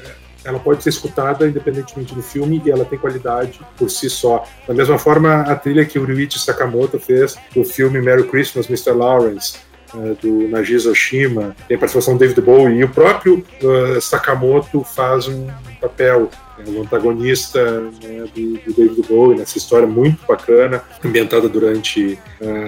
ela 0.44 0.58
pode 0.58 0.82
ser 0.82 0.88
escutada 0.90 1.46
independentemente 1.46 2.14
do 2.14 2.22
filme 2.22 2.62
e 2.64 2.70
ela 2.70 2.84
tem 2.84 2.98
qualidade 2.98 3.60
por 3.76 3.90
si 3.90 4.08
só. 4.08 4.44
Da 4.66 4.72
mesma 4.72 4.98
forma, 4.98 5.42
a 5.42 5.54
trilha 5.54 5.84
que 5.84 5.98
o 5.98 6.04
Ryuichi 6.04 6.38
Sakamoto 6.38 6.98
fez 6.98 7.36
do 7.54 7.64
filme 7.64 8.00
Merry 8.00 8.24
Christmas, 8.24 8.66
Mr. 8.66 8.92
Lawrence, 8.92 9.58
uh, 9.92 10.14
do 10.14 10.48
Nagisa 10.48 10.90
Oshima, 10.90 11.54
tem 11.66 11.76
a 11.76 11.80
participação 11.80 12.14
do 12.14 12.20
David 12.20 12.40
Bowie, 12.40 12.78
e 12.78 12.84
o 12.84 12.88
próprio 12.88 13.44
uh, 13.62 14.00
Sakamoto 14.00 14.82
faz 14.82 15.28
um 15.28 15.48
papel 15.80 16.30
é 16.66 16.70
o 16.70 16.82
antagonista 16.82 17.80
né, 18.02 18.24
do, 18.34 18.52
do, 18.58 18.72
David 18.74 19.02
Bowie 19.08 19.38
nessa 19.38 19.58
história 19.58 19.86
muito 19.86 20.26
bacana, 20.26 20.82
ambientada 21.04 21.48
durante 21.48 22.18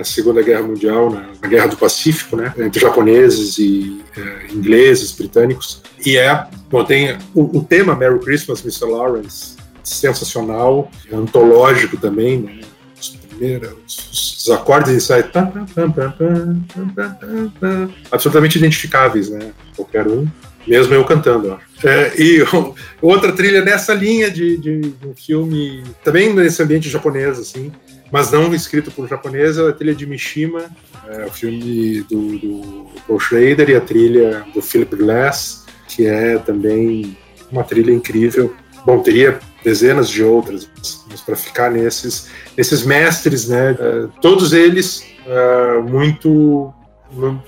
a 0.01 0.05
Segunda 0.05 0.43
Guerra 0.43 0.63
Mundial, 0.63 1.11
na, 1.11 1.29
na 1.41 1.49
Guerra 1.49 1.69
do 1.69 1.77
Pacífico, 1.77 2.37
né, 2.37 2.53
entre 2.59 2.81
japoneses 2.81 3.59
e 3.59 4.03
uh, 4.17 4.55
ingleses, 4.55 5.13
britânicos. 5.13 5.83
E 6.05 6.17
é, 6.17 6.47
bom, 6.71 6.85
tem 6.85 7.17
o, 7.35 7.59
o 7.59 7.65
tema 7.65 7.95
Merry 7.95 8.21
Christmas, 8.21 8.61
Mr. 8.61 8.87
Lawrence, 8.87 9.57
sensacional, 9.83 10.91
é 11.11 11.17
antológico 11.17 11.97
também, 11.97 12.41
né, 12.41 12.61
os, 13.87 14.41
os 14.41 14.51
acordes 14.51 14.91
iniciais 14.91 15.27
absolutamente 18.13 18.59
identificáveis, 18.59 19.31
né? 19.31 19.53
Qualquer 19.75 20.07
um, 20.07 20.29
mesmo 20.67 20.95
eu 20.95 21.05
cantando. 21.05 21.59
É, 21.85 22.13
e 22.21 22.45
outra 23.01 23.33
trilha 23.33 23.63
nessa 23.65 23.95
linha 23.95 24.31
de, 24.31 24.57
de, 24.57 24.81
de, 24.81 25.07
um 25.07 25.15
filme, 25.15 25.83
também 26.05 26.33
nesse 26.35 26.63
ambiente 26.63 26.89
japonês, 26.89 27.39
assim, 27.39 27.73
mas 28.11 28.31
não 28.31 28.53
escrito 28.55 28.91
por 28.91 29.09
japonês, 29.09 29.57
é 29.59 29.69
a 29.69 29.73
trilha 29.73 29.95
de 29.95 30.07
Mishima, 30.07 30.65
é, 31.09 31.25
o 31.25 31.31
filme 31.31 32.03
do, 32.03 32.39
do 32.39 32.87
Paul 33.07 33.21
Schrader 33.21 33.71
e 33.71 33.77
a 33.77 33.81
trilha 33.81 34.45
do 34.53 34.61
Philip 34.61 34.95
Glass, 34.97 35.65
que 35.89 36.07
é 36.07 36.39
também 36.39 37.17
uma 37.51 37.65
trilha 37.65 37.93
incrível. 37.93 38.55
Bom, 38.85 39.01
teria 39.01 39.39
dezenas 39.63 40.09
de 40.09 40.23
outras, 40.23 40.69
mas 41.11 41.21
para 41.21 41.37
ficar 41.37 41.71
nesses, 41.71 42.29
nesses 42.57 42.85
mestres, 42.85 43.49
né, 43.49 43.77
é, 43.79 44.09
todos 44.21 44.53
eles 44.53 45.05
é, 45.27 45.79
muito 45.83 46.73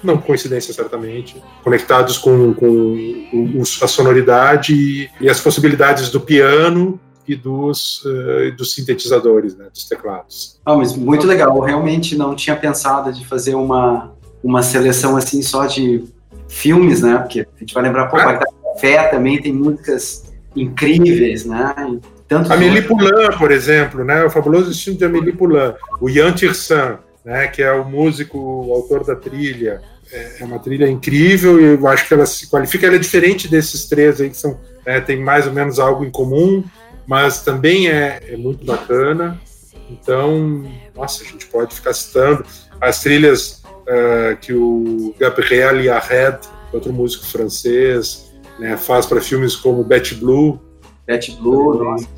não 0.02 0.19
coincidência 0.19 0.73
certamente, 0.75 1.42
conectados 1.62 2.19
com, 2.19 2.52
com 2.54 3.62
a 3.83 3.87
sonoridade 3.87 5.11
e 5.21 5.28
as 5.28 5.40
possibilidades 5.40 6.11
do 6.11 6.21
piano 6.21 6.99
e 7.26 7.37
dos, 7.37 8.04
uh, 8.04 8.57
dos 8.57 8.75
sintetizadores, 8.75 9.57
né, 9.57 9.66
dos 9.73 9.85
teclados. 9.88 10.61
Ah, 10.64 10.76
mas 10.76 10.97
muito 10.97 11.26
legal. 11.26 11.57
Eu 11.57 11.62
realmente 11.62 12.16
não 12.16 12.35
tinha 12.35 12.57
pensado 12.57 13.12
de 13.12 13.25
fazer 13.26 13.54
uma, 13.54 14.12
uma 14.42 14.62
seleção 14.62 15.16
assim 15.16 15.40
só 15.42 15.66
de 15.66 16.04
filmes, 16.49 17.00
né? 17.00 17.19
Porque 17.19 17.40
a 17.40 17.59
gente 17.61 17.73
vai 17.73 17.83
lembrar, 17.83 18.07
pô, 18.07 18.16
ah. 18.16 18.40
Café 18.75 19.09
também 19.09 19.40
tem 19.40 19.52
músicas 19.52 20.33
incríveis, 20.57 21.45
né? 21.45 21.75
Tanto 22.28 22.52
Amélie 22.52 22.83
Poulain, 22.83 23.37
por 23.38 23.50
exemplo, 23.50 24.04
né? 24.04 24.25
O 24.25 24.31
fabuloso 24.31 24.71
estilo 24.71 24.97
de 24.97 25.04
Amélie 25.04 25.33
Poulain. 25.33 25.75
O 26.00 26.09
Yann 26.09 26.33
Tirsan, 26.33 26.99
né, 27.25 27.47
que 27.47 27.62
é 27.62 27.73
o 27.73 27.85
músico, 27.85 28.38
o 28.38 28.73
autor 28.73 29.05
da 29.05 29.17
trilha. 29.17 29.81
é, 30.12 30.41
é 30.41 30.45
uma 30.45 30.59
trilha 30.59 30.88
incrível 30.88 31.61
e 31.61 31.64
eu 31.79 31.87
acho 31.88 32.07
que 32.07 32.14
ela 32.14 32.26
se 32.26 32.49
qualifica. 32.49 32.87
Ela 32.87 32.97
é 32.97 32.99
diferente 32.99 33.49
desses 33.49 33.87
três 33.87 34.21
aí 34.21 34.31
que 34.31 34.37
são 34.37 34.59
é, 34.85 35.00
tem 35.00 35.19
mais 35.21 35.47
ou 35.47 35.52
menos 35.52 35.79
algo 35.79 36.05
em 36.05 36.11
comum, 36.11 36.64
mas 37.07 37.43
também 37.43 37.88
é, 37.88 38.21
é 38.29 38.37
muito 38.37 38.64
bacana. 38.64 39.41
Então, 39.91 40.64
nossa, 40.95 41.23
a 41.23 41.26
gente 41.26 41.47
pode 41.47 41.75
ficar 41.75 41.93
citando 41.93 42.45
as 42.81 43.00
trilhas 43.00 43.62
uh, 43.83 44.37
que 44.41 44.52
o 44.52 45.14
Gabriel 45.19 45.81
Yared, 45.81 46.38
outro 46.73 46.93
músico 46.93 47.26
francês, 47.26 48.33
né, 48.59 48.76
faz 48.76 49.07
para 49.07 49.21
filmes 49.21 49.55
como 49.55 49.85
Betty 49.85 50.14
Blue. 50.14 50.59
Betty 51.07 51.37
Blue, 51.37 51.73
também, 51.73 51.91
nossa. 51.91 52.09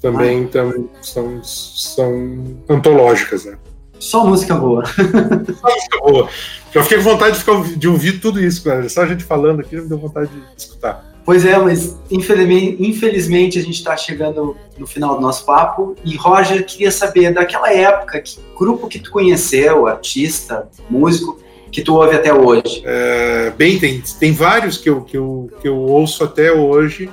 Também 0.00 0.46
tam, 0.46 0.88
são, 1.02 1.42
são 1.42 2.56
antológicas, 2.68 3.44
né? 3.44 3.58
Só 4.04 4.26
música 4.26 4.54
boa. 4.54 4.84
Só 4.84 5.74
música 5.74 5.98
boa. 6.00 6.28
Eu 6.74 6.82
fiquei 6.82 6.98
com 6.98 7.04
vontade 7.04 7.32
de, 7.32 7.38
ficar, 7.38 7.62
de 7.62 7.88
ouvir 7.88 8.20
tudo 8.20 8.38
isso, 8.38 8.62
cara. 8.62 8.86
Só 8.88 9.02
a 9.02 9.06
gente 9.06 9.24
falando 9.24 9.60
aqui 9.60 9.76
me 9.76 9.88
deu 9.88 9.96
vontade 9.96 10.30
de 10.30 10.42
escutar. 10.62 11.02
Pois 11.24 11.46
é, 11.46 11.56
mas 11.56 11.98
infelizmente, 12.10 12.76
infelizmente 12.86 13.58
a 13.58 13.62
gente 13.62 13.76
está 13.76 13.96
chegando 13.96 14.54
no 14.76 14.86
final 14.86 15.14
do 15.14 15.22
nosso 15.22 15.46
papo. 15.46 15.96
E 16.04 16.16
Roger, 16.16 16.66
queria 16.66 16.90
saber 16.90 17.32
daquela 17.32 17.72
época, 17.72 18.20
que 18.20 18.38
grupo 18.58 18.88
que 18.88 18.98
tu 18.98 19.10
conheceu, 19.10 19.86
artista, 19.86 20.68
músico, 20.90 21.40
que 21.72 21.80
tu 21.80 21.94
ouve 21.94 22.14
até 22.14 22.32
hoje? 22.32 22.82
É, 22.84 23.54
bem, 23.56 23.78
tem, 23.78 24.02
tem 24.20 24.32
vários 24.32 24.76
que 24.76 24.90
eu, 24.90 25.00
que, 25.00 25.16
eu, 25.16 25.50
que 25.62 25.66
eu 25.66 25.78
ouço 25.78 26.22
até 26.24 26.52
hoje, 26.52 27.08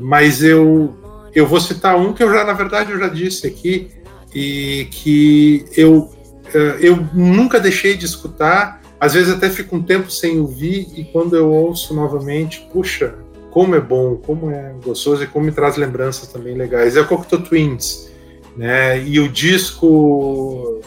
mas 0.00 0.40
eu, 0.40 0.94
eu 1.34 1.48
vou 1.48 1.60
citar 1.60 1.96
um 1.96 2.12
que 2.12 2.22
eu 2.22 2.32
já, 2.32 2.44
na 2.44 2.52
verdade, 2.52 2.92
eu 2.92 2.98
já 3.00 3.08
disse 3.08 3.44
aqui, 3.44 3.90
e 4.34 4.86
que 4.90 5.64
eu, 5.76 6.12
é, 6.54 6.78
eu 6.80 6.96
nunca 7.12 7.60
deixei 7.60 7.96
de 7.96 8.06
escutar, 8.06 8.80
às 8.98 9.14
vezes 9.14 9.32
até 9.32 9.50
fico 9.50 9.76
um 9.76 9.82
tempo 9.82 10.10
sem 10.10 10.38
ouvir, 10.40 10.88
e 10.96 11.04
quando 11.04 11.36
eu 11.36 11.50
ouço 11.50 11.94
novamente, 11.94 12.66
puxa, 12.72 13.14
como 13.50 13.74
é 13.74 13.80
bom, 13.80 14.16
como 14.16 14.50
é 14.50 14.74
gostoso 14.82 15.22
e 15.22 15.26
como 15.26 15.44
me 15.44 15.52
traz 15.52 15.76
lembranças 15.76 16.28
também 16.28 16.54
legais. 16.54 16.96
É 16.96 17.00
o 17.00 17.06
Cocteau 17.06 17.42
Twins, 17.42 18.10
né? 18.56 19.02
E 19.02 19.20
o 19.20 19.28
disco, 19.28 20.80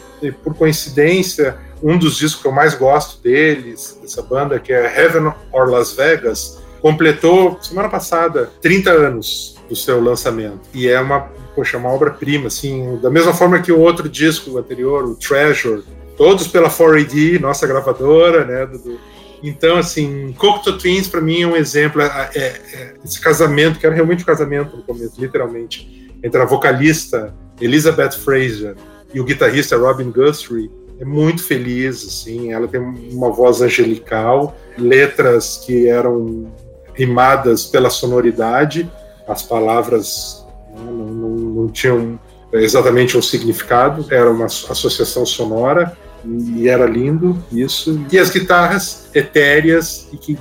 por 0.43 0.55
coincidência, 0.55 1.57
um 1.83 1.97
dos 1.97 2.17
discos 2.17 2.41
que 2.41 2.47
eu 2.47 2.51
mais 2.51 2.73
gosto 2.73 3.21
deles, 3.21 3.99
dessa 4.01 4.21
banda, 4.23 4.59
que 4.59 4.73
é 4.73 4.99
Heaven 4.99 5.31
or 5.51 5.69
Las 5.69 5.93
Vegas, 5.93 6.59
completou 6.81 7.59
semana 7.61 7.89
passada 7.89 8.51
30 8.61 8.89
anos 8.89 9.55
do 9.69 9.75
seu 9.75 10.01
lançamento. 10.01 10.61
E 10.73 10.87
é 10.87 10.99
uma, 10.99 11.29
poxa, 11.55 11.77
uma 11.77 11.89
obra-prima, 11.89 12.47
assim, 12.47 12.99
da 13.01 13.09
mesma 13.09 13.33
forma 13.33 13.61
que 13.61 13.71
o 13.71 13.79
outro 13.79 14.09
disco 14.09 14.57
anterior, 14.57 15.05
o 15.05 15.15
Treasure, 15.15 15.83
todos 16.17 16.47
pela 16.47 16.69
4AD, 16.69 17.39
nossa 17.39 17.65
gravadora, 17.65 18.45
né, 18.45 18.65
do, 18.65 18.99
então, 19.43 19.77
assim, 19.77 20.33
Cocteau 20.33 20.77
Twins 20.77 21.07
para 21.07 21.21
mim 21.21 21.41
é 21.41 21.47
um 21.47 21.55
exemplo. 21.55 22.01
É, 22.01 22.29
é, 22.33 22.39
é, 22.39 22.93
esse 23.03 23.19
casamento, 23.19 23.79
que 23.79 23.85
era 23.85 23.93
realmente 23.93 24.23
um 24.23 24.25
casamento 24.25 24.75
no 24.75 24.83
começo, 24.83 25.19
literalmente, 25.21 26.11
entre 26.23 26.41
a 26.41 26.45
vocalista 26.45 27.33
Elizabeth 27.59 28.13
Fraser 28.13 28.75
e 29.13 29.19
o 29.19 29.23
guitarrista 29.23 29.77
Robin 29.77 30.11
Guthrie, 30.11 30.71
é 30.99 31.05
muito 31.05 31.43
feliz, 31.43 32.03
assim. 32.05 32.53
Ela 32.53 32.67
tem 32.67 32.79
uma 32.79 33.29
voz 33.29 33.61
angelical, 33.61 34.57
letras 34.77 35.61
que 35.65 35.87
eram 35.87 36.51
rimadas 36.93 37.65
pela 37.65 37.89
sonoridade, 37.89 38.89
as 39.27 39.43
palavras 39.43 40.44
né, 40.75 40.91
não, 40.91 41.07
não, 41.07 41.29
não 41.29 41.67
tinham 41.69 42.19
exatamente 42.53 43.17
um 43.17 43.21
significado, 43.21 44.05
era 44.09 44.29
uma 44.29 44.45
associação 44.45 45.25
sonora 45.25 45.97
e 46.25 46.67
era 46.67 46.85
lindo 46.85 47.37
isso. 47.51 48.05
E 48.11 48.17
as 48.17 48.29
guitarras 48.29 49.09
etéreas 49.13 50.07
e 50.11 50.17
que, 50.17 50.37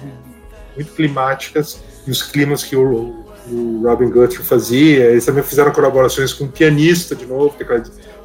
muito 0.75 0.93
climáticas, 0.93 1.83
e 2.07 2.11
os 2.11 2.23
climas 2.23 2.63
que 2.63 2.77
o, 2.77 3.25
o 3.51 3.83
Robin 3.83 4.11
Guthrie 4.11 4.45
fazia. 4.45 5.11
Eles 5.11 5.25
também 5.25 5.43
fizeram 5.43 5.73
colaborações 5.73 6.33
com 6.33 6.45
um 6.45 6.49
pianista, 6.49 7.15
de 7.15 7.27
novo, 7.27 7.55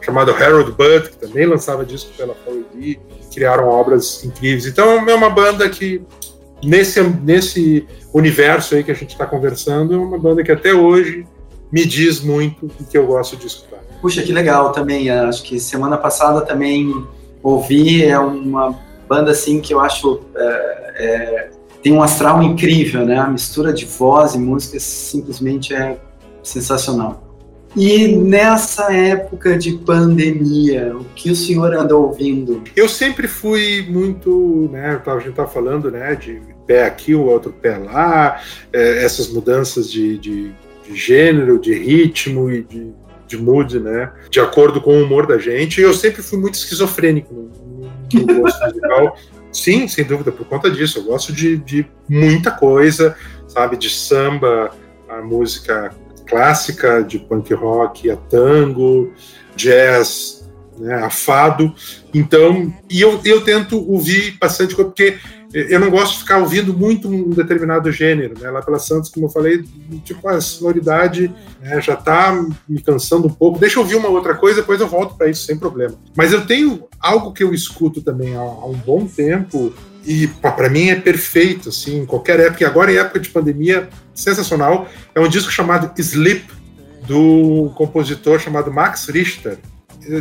chamado 0.01 0.31
Harold 0.31 0.71
Budd, 0.71 1.09
que 1.09 1.17
também 1.17 1.45
lançava 1.45 1.85
disco 1.85 2.11
pela 2.15 2.33
4D, 2.33 2.99
criaram 3.33 3.67
obras 3.67 4.23
incríveis. 4.23 4.65
Então 4.65 5.09
é 5.09 5.13
uma 5.13 5.29
banda 5.29 5.69
que, 5.69 6.01
nesse, 6.63 7.01
nesse 7.01 7.87
universo 8.13 8.75
aí 8.75 8.83
que 8.83 8.91
a 8.91 8.95
gente 8.95 9.11
está 9.11 9.25
conversando, 9.25 9.93
é 9.93 9.97
uma 9.97 10.17
banda 10.17 10.43
que 10.43 10.51
até 10.51 10.73
hoje 10.73 11.25
me 11.71 11.85
diz 11.85 12.21
muito 12.21 12.69
e 12.79 12.83
que 12.83 12.97
eu 12.97 13.05
gosto 13.05 13.37
de 13.37 13.47
escutar. 13.47 13.79
Puxa, 14.01 14.21
que 14.23 14.31
legal 14.31 14.71
também. 14.71 15.09
Acho 15.09 15.43
que 15.43 15.59
semana 15.59 15.97
passada 15.97 16.41
também 16.41 17.05
ouvir, 17.43 18.05
é 18.05 18.17
uma 18.19 18.77
banda 19.07 19.31
assim 19.31 19.59
que 19.59 19.73
eu 19.73 19.79
acho 19.79 20.21
é, 20.35 20.93
é, 20.95 21.49
tem 21.81 21.93
um 21.93 22.03
astral 22.03 22.43
incrível, 22.43 23.05
né? 23.05 23.17
A 23.17 23.27
mistura 23.27 23.73
de 23.73 23.85
voz 23.85 24.35
e 24.35 24.37
música 24.37 24.79
simplesmente 24.79 25.73
é 25.73 25.97
sensacional. 26.43 27.25
E 27.75 28.07
nessa 28.07 28.91
época 28.93 29.57
de 29.57 29.73
pandemia, 29.73 30.95
o 30.95 31.05
que 31.15 31.29
o 31.29 31.35
senhor 31.35 31.73
anda 31.75 31.95
ouvindo? 31.95 32.63
Eu 32.75 32.89
sempre 32.89 33.27
fui 33.27 33.85
muito, 33.87 34.67
né? 34.71 34.99
A 35.05 35.19
gente 35.19 35.35
tá 35.35 35.45
falando, 35.45 35.91
né? 35.91 36.15
De 36.15 36.41
pé 36.65 36.85
aqui, 36.85 37.13
o 37.13 37.25
outro 37.25 37.51
pé 37.51 37.77
lá, 37.77 38.41
essas 38.73 39.27
mudanças 39.29 39.89
de, 39.89 40.17
de, 40.17 40.51
de 40.89 40.95
gênero, 40.95 41.59
de 41.59 41.73
ritmo 41.73 42.49
e 42.49 42.63
de 42.63 42.91
de 43.29 43.37
mood, 43.37 43.79
né? 43.79 44.11
De 44.29 44.39
acordo 44.39 44.81
com 44.81 44.97
o 44.97 45.03
humor 45.03 45.27
da 45.27 45.37
gente. 45.37 45.79
E 45.79 45.83
eu 45.83 45.93
sempre 45.93 46.23
fui 46.23 46.39
muito 46.39 46.55
esquizofrênico 46.55 47.31
no, 47.31 48.21
no 48.25 48.41
gosto 48.41 48.65
musical. 48.65 49.15
Sim, 49.53 49.87
sem 49.87 50.03
dúvida, 50.03 50.31
por 50.31 50.45
conta 50.47 50.69
disso. 50.69 50.99
Eu 50.99 51.03
gosto 51.03 51.31
de, 51.31 51.57
de 51.57 51.85
muita 52.07 52.51
coisa, 52.51 53.15
sabe? 53.47 53.77
De 53.77 53.89
samba, 53.89 54.71
a 55.07 55.21
música 55.21 55.91
clássica, 56.27 57.03
de 57.03 57.19
punk 57.19 57.53
rock, 57.53 58.09
a 58.09 58.15
tango, 58.15 59.11
jazz, 59.55 60.49
né, 60.77 60.95
a 60.95 61.09
fado. 61.09 61.73
Então, 62.13 62.73
e 62.89 63.01
eu, 63.01 63.19
eu 63.25 63.41
tento 63.41 63.77
ouvir 63.91 64.37
bastante 64.39 64.75
coisa, 64.75 64.89
porque 64.89 65.17
eu 65.53 65.79
não 65.79 65.89
gosto 65.89 66.13
de 66.13 66.19
ficar 66.19 66.37
ouvindo 66.37 66.73
muito 66.73 67.07
um 67.07 67.29
determinado 67.31 67.91
gênero, 67.91 68.35
né? 68.39 68.51
Lá 68.51 68.61
pela 68.61 68.77
Santos, 68.77 69.09
como 69.09 69.25
eu 69.25 69.29
falei, 69.29 69.63
tipo, 70.03 70.27
a 70.27 70.39
sonoridade 70.39 71.33
né, 71.59 71.81
já 71.81 71.93
está 71.93 72.45
me 72.67 72.81
cansando 72.81 73.27
um 73.27 73.33
pouco. 73.33 73.57
Deixa 73.57 73.79
eu 73.79 73.83
ouvir 73.83 73.95
uma 73.95 74.09
outra 74.09 74.35
coisa, 74.35 74.61
depois 74.61 74.79
eu 74.79 74.87
volto 74.87 75.15
para 75.15 75.27
isso 75.27 75.45
sem 75.45 75.57
problema. 75.57 75.95
Mas 76.15 76.31
eu 76.31 76.45
tenho 76.45 76.87
algo 76.99 77.33
que 77.33 77.43
eu 77.43 77.53
escuto 77.53 78.01
também 78.01 78.35
há, 78.35 78.41
há 78.41 78.65
um 78.67 78.77
bom 78.77 79.07
tempo 79.07 79.73
e 80.05 80.27
para 80.27 80.69
mim 80.69 80.89
é 80.89 80.95
perfeito, 80.95 81.69
assim, 81.69 82.01
em 82.01 82.05
qualquer 82.05 82.39
época. 82.39 82.63
E 82.63 82.67
agora 82.67 82.91
em 82.91 82.97
época 82.97 83.19
de 83.19 83.29
pandemia, 83.29 83.89
sensacional. 84.13 84.87
É 85.15 85.19
um 85.19 85.27
disco 85.27 85.51
chamado 85.51 85.91
Sleep 85.99 86.45
do 87.07 87.71
compositor 87.75 88.39
chamado 88.39 88.71
Max 88.71 89.07
Richter. 89.07 89.57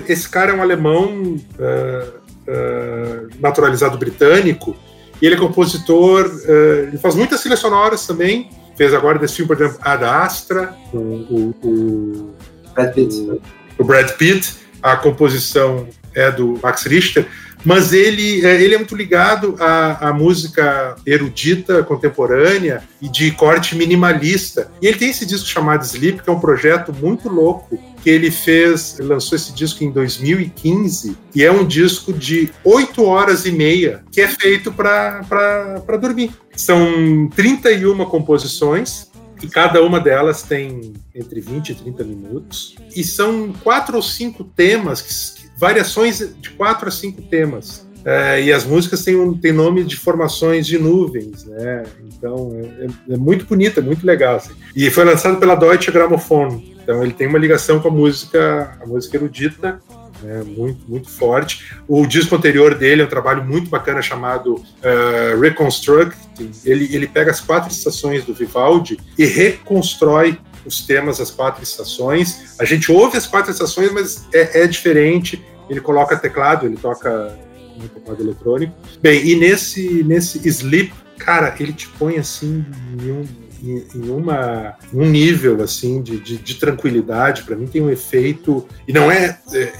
Esse 0.08 0.28
cara 0.28 0.52
é 0.52 0.54
um 0.54 0.62
alemão 0.62 1.36
uh, 1.36 2.18
uh, 2.48 3.28
naturalizado 3.40 3.98
britânico 3.98 4.74
e 5.20 5.26
ele 5.26 5.34
é 5.34 5.38
compositor, 5.38 6.26
uh, 6.26 6.88
ele 6.88 6.98
faz 6.98 7.14
muitas 7.14 7.40
trilhas 7.40 7.60
sonoras 7.60 8.06
também. 8.06 8.50
Fez 8.76 8.94
agora 8.94 9.18
desse 9.18 9.36
filme, 9.36 9.48
por 9.48 9.60
exemplo, 9.60 9.80
Ad 9.82 10.04
Astra, 10.04 10.74
com 10.92 10.98
o, 10.98 11.54
o, 11.62 12.34
Brad 12.74 12.94
Pitt. 12.94 13.16
O, 13.16 13.40
o 13.78 13.84
Brad 13.84 14.10
Pitt. 14.12 14.56
A 14.80 14.96
composição 14.96 15.88
é 16.14 16.30
do 16.30 16.58
Max 16.62 16.84
Richter 16.84 17.26
mas 17.64 17.92
ele, 17.92 18.44
é, 18.46 18.62
ele 18.62 18.74
é 18.74 18.78
muito 18.78 18.96
ligado 18.96 19.56
à, 19.58 20.08
à, 20.08 20.12
música 20.12 20.96
erudita 21.04 21.82
contemporânea 21.82 22.82
e 23.00 23.08
de 23.08 23.30
corte 23.32 23.74
minimalista. 23.74 24.70
E 24.80 24.86
ele 24.86 24.98
tem 24.98 25.10
esse 25.10 25.26
disco 25.26 25.46
chamado 25.46 25.84
Sleep, 25.84 26.22
que 26.22 26.30
é 26.30 26.32
um 26.32 26.40
projeto 26.40 26.92
muito 26.92 27.28
louco, 27.28 27.78
que 28.02 28.10
ele 28.10 28.30
fez, 28.30 28.96
lançou 29.00 29.36
esse 29.36 29.52
disco 29.52 29.82
em 29.82 29.90
2015, 29.90 31.16
e 31.34 31.44
é 31.44 31.50
um 31.50 31.66
disco 31.66 32.12
de 32.12 32.50
oito 32.64 33.04
horas 33.04 33.44
e 33.44 33.50
meia, 33.50 34.04
que 34.10 34.20
é 34.20 34.28
feito 34.28 34.72
para 34.72 35.96
dormir. 36.00 36.30
São 36.56 37.28
31 37.34 38.04
composições, 38.06 39.08
e 39.42 39.46
cada 39.46 39.82
uma 39.82 40.00
delas 40.00 40.42
tem 40.42 40.94
entre 41.14 41.40
20 41.40 41.70
e 41.70 41.74
30 41.74 42.04
minutos. 42.04 42.74
E 42.94 43.04
são 43.04 43.52
quatro 43.62 43.96
ou 43.96 44.02
cinco 44.02 44.42
temas 44.42 45.00
que, 45.00 45.47
variações 45.58 46.18
de 46.40 46.50
quatro 46.50 46.88
a 46.88 46.90
cinco 46.90 47.20
temas. 47.22 47.86
É, 48.04 48.40
e 48.40 48.52
as 48.52 48.64
músicas 48.64 49.04
têm, 49.04 49.16
um, 49.16 49.36
têm 49.36 49.52
nome 49.52 49.82
de 49.84 49.96
formações 49.96 50.66
de 50.66 50.78
nuvens, 50.78 51.44
né? 51.44 51.82
Então 52.04 52.52
é, 52.54 52.84
é, 52.84 53.14
é 53.14 53.16
muito 53.16 53.44
bonito, 53.44 53.80
é 53.80 53.82
muito 53.82 54.06
legal. 54.06 54.36
Assim. 54.36 54.54
E 54.74 54.88
foi 54.88 55.04
lançado 55.04 55.38
pela 55.38 55.56
Deutsche 55.56 55.90
Grammophon. 55.90 56.62
Então 56.80 57.02
ele 57.02 57.12
tem 57.12 57.26
uma 57.26 57.38
ligação 57.38 57.80
com 57.80 57.88
a 57.88 57.90
música, 57.90 58.78
a 58.80 58.86
música 58.86 59.16
erudita, 59.16 59.82
né? 60.22 60.42
muito, 60.46 60.88
muito 60.88 61.10
forte. 61.10 61.74
O 61.86 62.06
disco 62.06 62.34
anterior 62.34 62.74
dele 62.74 63.02
é 63.02 63.04
um 63.04 63.08
trabalho 63.08 63.44
muito 63.44 63.68
bacana 63.68 64.00
chamado 64.00 64.54
uh, 64.54 65.40
Reconstruct. 65.40 66.16
Ele, 66.64 66.88
ele 66.94 67.06
pega 67.06 67.30
as 67.30 67.40
quatro 67.40 67.70
estações 67.70 68.24
do 68.24 68.32
Vivaldi 68.32 68.98
e 69.18 69.26
reconstrói 69.26 70.38
os 70.64 70.82
temas, 70.86 71.20
as 71.20 71.30
quatro 71.30 71.62
estações. 71.62 72.54
A 72.58 72.64
gente 72.64 72.90
ouve 72.92 73.16
as 73.16 73.26
quatro 73.26 73.50
estações, 73.50 73.92
mas 73.92 74.26
é, 74.32 74.62
é 74.62 74.66
diferente. 74.66 75.42
Ele 75.68 75.80
coloca 75.80 76.16
teclado, 76.16 76.66
ele 76.66 76.76
toca 76.76 77.36
no 77.76 77.88
teclado 77.88 78.22
eletrônico. 78.22 78.74
Bem, 79.00 79.26
e 79.26 79.34
nesse, 79.36 80.02
nesse 80.04 80.46
Sleep, 80.48 80.92
cara, 81.18 81.54
ele 81.58 81.72
te 81.72 81.88
põe 81.88 82.16
assim 82.16 82.64
em 83.00 83.10
um, 83.12 83.24
em, 83.62 84.10
uma, 84.10 84.76
um 84.92 85.04
nível 85.04 85.62
assim 85.62 86.02
de, 86.02 86.18
de, 86.18 86.38
de 86.38 86.54
tranquilidade. 86.54 87.42
Para 87.42 87.56
mim 87.56 87.66
tem 87.66 87.82
um 87.82 87.90
efeito 87.90 88.66
e 88.86 88.92
não 88.92 89.10
é, 89.10 89.38
é 89.52 89.72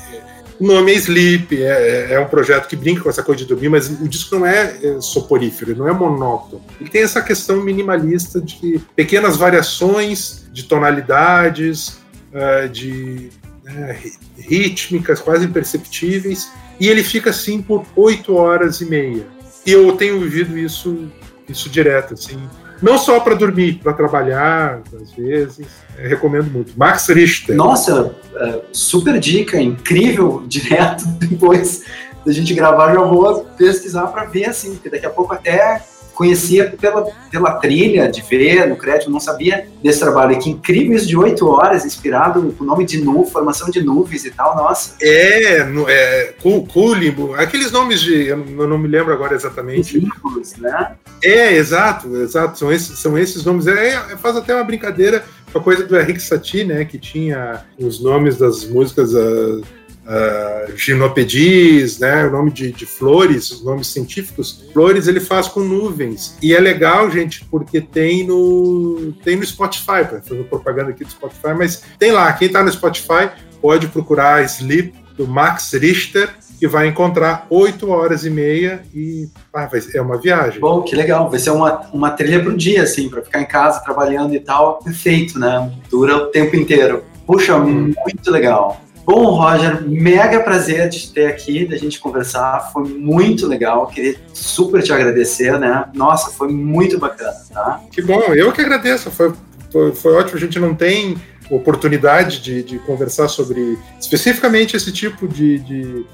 o 0.61 0.67
nome 0.67 0.93
é 0.93 0.97
Sleep, 0.97 1.63
é, 1.63 1.67
é, 1.67 2.13
é, 2.15 2.21
um 2.21 2.27
projeto 2.27 2.67
que 2.67 2.75
brinca 2.75 3.01
com 3.01 3.09
essa 3.09 3.23
coisa 3.23 3.43
de 3.43 3.49
dormir, 3.49 3.69
mas 3.69 3.89
o 3.89 4.09
disco 4.09 4.37
não 4.37 4.45
é, 4.45 4.77
é 4.83 5.01
soporífero, 5.01 5.77
não 5.77 5.89
é 5.89 5.93
monótono. 5.93 6.63
Ele 6.81 6.91
tem 6.91 7.03
essa 7.03 7.23
questão 7.23 7.63
minimalista 7.63 8.41
de 8.41 8.81
pequenas 8.97 9.37
variações 9.37 10.47
de 10.53 10.65
tonalidades, 10.65 12.01
uh, 12.33 12.69
de 12.69 13.31
uh, 13.69 14.11
rítmicas 14.39 15.21
quase 15.21 15.45
imperceptíveis, 15.45 16.51
e 16.81 16.89
ele 16.89 17.03
fica 17.03 17.31
assim 17.31 17.61
por 17.61 17.85
oito 17.97 18.35
horas 18.35 18.81
e 18.81 18.87
meia. 18.87 19.27
E 19.67 19.73
eu 19.73 19.93
tenho 19.93 20.21
vivido 20.21 20.57
isso, 20.57 21.11
isso 21.49 21.69
direto, 21.69 22.15
assim, 22.15 22.39
não 22.81 22.97
só 22.97 23.21
para 23.21 23.35
dormir, 23.35 23.81
para 23.83 23.93
trabalhar, 23.93 24.83
às 25.01 25.13
vezes. 25.13 25.67
Eu 25.99 26.09
recomendo 26.09 26.51
muito. 26.51 26.73
Max 26.77 27.09
Richter. 27.09 27.57
Nossa, 27.57 28.15
é, 28.37 28.61
super 28.73 29.19
dica, 29.19 29.61
incrível, 29.61 30.45
direto 30.47 31.05
depois 31.07 31.85
da 32.25 32.33
gente 32.33 32.55
gravar, 32.55 32.95
já 32.95 33.01
vou 33.01 33.45
pesquisar 33.57 34.07
para 34.09 34.25
ver, 34.25 34.47
assim, 34.47 34.75
porque 34.75 34.91
daqui 34.91 35.07
a 35.07 35.11
pouco 35.11 35.35
até 35.35 35.83
conhecia 36.19 36.75
pela, 36.81 37.07
pela 37.31 37.53
trilha, 37.53 38.11
de 38.11 38.21
ver 38.23 38.67
no 38.67 38.75
crédito, 38.75 39.09
não 39.09 39.21
sabia 39.21 39.69
desse 39.81 40.01
trabalho. 40.01 40.33
E 40.33 40.39
que 40.39 40.51
incrível 40.51 40.97
isso 40.97 41.07
de 41.07 41.17
oito 41.17 41.47
horas, 41.47 41.85
inspirado 41.85 42.53
com 42.59 42.65
o 42.65 42.67
nome 42.67 42.85
de 42.85 43.01
nu, 43.01 43.25
formação 43.25 43.71
de 43.71 43.81
nuvens 43.81 44.25
e 44.25 44.33
tal, 44.33 44.57
nossa. 44.57 44.97
É, 45.01 45.59
é 45.89 46.35
Culimbo, 46.73 47.35
aqueles 47.35 47.71
nomes 47.71 48.01
de, 48.01 48.27
eu 48.27 48.37
não 48.37 48.77
me 48.77 48.89
lembro 48.89 49.13
agora 49.13 49.37
exatamente. 49.37 50.01
Símbolos, 50.01 50.57
né? 50.57 50.97
É, 51.23 51.55
exato, 51.55 52.17
exato, 52.17 52.59
são 52.59 52.73
esses, 52.73 52.99
são 52.99 53.17
esses 53.17 53.45
nomes. 53.45 53.69
É, 53.69 53.95
é, 53.95 54.17
faz 54.17 54.37
até 54.37 54.53
uma 54.53 54.65
brincadeira 54.65 55.25
com 55.53 55.61
a 55.61 55.63
coisa 55.63 55.87
do 55.87 55.97
Henrique 55.97 56.21
Satie, 56.21 56.65
né, 56.65 56.85
que 56.85 56.99
tinha 56.99 57.65
os 57.79 58.03
nomes 58.03 58.39
das 58.39 58.65
músicas... 58.65 59.15
Uh, 59.15 59.63
uh, 60.09 60.77
ginopedis, 60.77 61.99
né, 61.99 62.27
o 62.27 62.31
nome 62.31 62.51
de, 62.51 62.73
de, 62.73 62.87
flores, 62.87 63.51
os 63.51 63.65
nomes 63.65 63.89
científicos, 63.89 64.65
flores 64.73 65.07
ele 65.07 65.21
faz 65.21 65.47
com 65.47 65.61
nuvens. 65.61 66.37
E 66.43 66.55
é 66.55 66.61
legal, 66.61 67.11
gente, 67.11 67.45
porque 67.45 67.81
tem 67.81 68.27
no, 68.27 69.13
tem 69.23 69.37
no 69.37 69.45
Spotify, 69.45 70.05
fazendo 70.11 70.45
propaganda 70.45 70.91
aqui 70.91 71.05
do 71.05 71.11
Spotify, 71.11 71.55
mas 71.57 71.83
tem 71.99 72.11
lá, 72.11 72.33
quem 72.33 72.47
está 72.47 72.63
no 72.63 72.73
Spotify 72.73 73.31
pode 73.61 73.89
procurar 73.89 74.45
Sleep, 74.45 74.95
do 75.17 75.27
Max 75.27 75.73
Richter, 75.73 76.31
que 76.61 76.67
vai 76.67 76.87
encontrar 76.87 77.47
8 77.51 77.89
horas 77.89 78.25
e 78.25 78.31
meia 78.31 78.83
e 78.95 79.29
ah, 79.55 79.69
é 79.95 80.01
uma 80.01 80.17
viagem. 80.17 80.61
Bom, 80.61 80.83
que 80.83 80.95
legal. 80.95 81.29
Vai 81.31 81.39
ser 81.39 81.51
uma, 81.51 81.89
uma 81.93 82.11
trilha 82.11 82.41
para 82.41 82.51
o 82.51 82.57
dia, 82.57 82.83
assim, 82.83 83.09
para 83.09 83.23
ficar 83.23 83.41
em 83.41 83.47
casa 83.47 83.81
trabalhando 83.81 84.35
e 84.35 84.41
tal. 84.41 84.79
Perfeito, 84.79 85.39
né? 85.39 85.73
Dura 85.91 86.17
o 86.17 86.27
tempo 86.27 86.57
inteiro. 86.57 87.05
Puxa, 87.27 87.57
hum. 87.57 87.93
muito 88.05 88.31
legal. 88.31 88.81
Bom, 89.11 89.31
Roger, 89.31 89.89
mega 89.89 90.39
prazer 90.41 90.87
de 90.91 91.01
te 91.01 91.13
ter 91.15 91.29
aqui, 91.29 91.65
da 91.65 91.79
gente 91.79 91.99
conversar. 91.99 92.71
Foi 92.71 92.87
muito 92.87 93.47
legal. 93.47 93.87
Queria 93.87 94.21
super 94.35 94.83
te 94.83 94.93
agradecer, 94.93 95.59
né? 95.59 95.87
Nossa, 95.95 96.31
foi 96.31 96.49
muito 96.49 96.99
bacana, 96.99 97.39
tá? 97.51 97.81
Que 97.91 98.03
bom, 98.03 98.21
eu 98.35 98.53
que 98.53 98.61
agradeço. 98.61 99.11
Foi, 99.11 99.33
foi, 99.73 99.95
foi 99.95 100.13
ótimo. 100.13 100.37
A 100.37 100.41
gente 100.41 100.59
não 100.59 100.75
tem 100.75 101.17
oportunidade 101.51 102.43
de, 102.43 102.63
de 102.63 102.79
conversar 102.81 103.29
sobre 103.29 103.79
especificamente 103.99 104.77
esse 104.77 104.93
tipo 104.93 105.27
de, 105.27 105.59
de, 105.61 106.07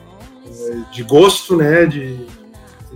de 0.92 1.02
gosto, 1.02 1.56
né? 1.56 1.86
De, 1.86 2.16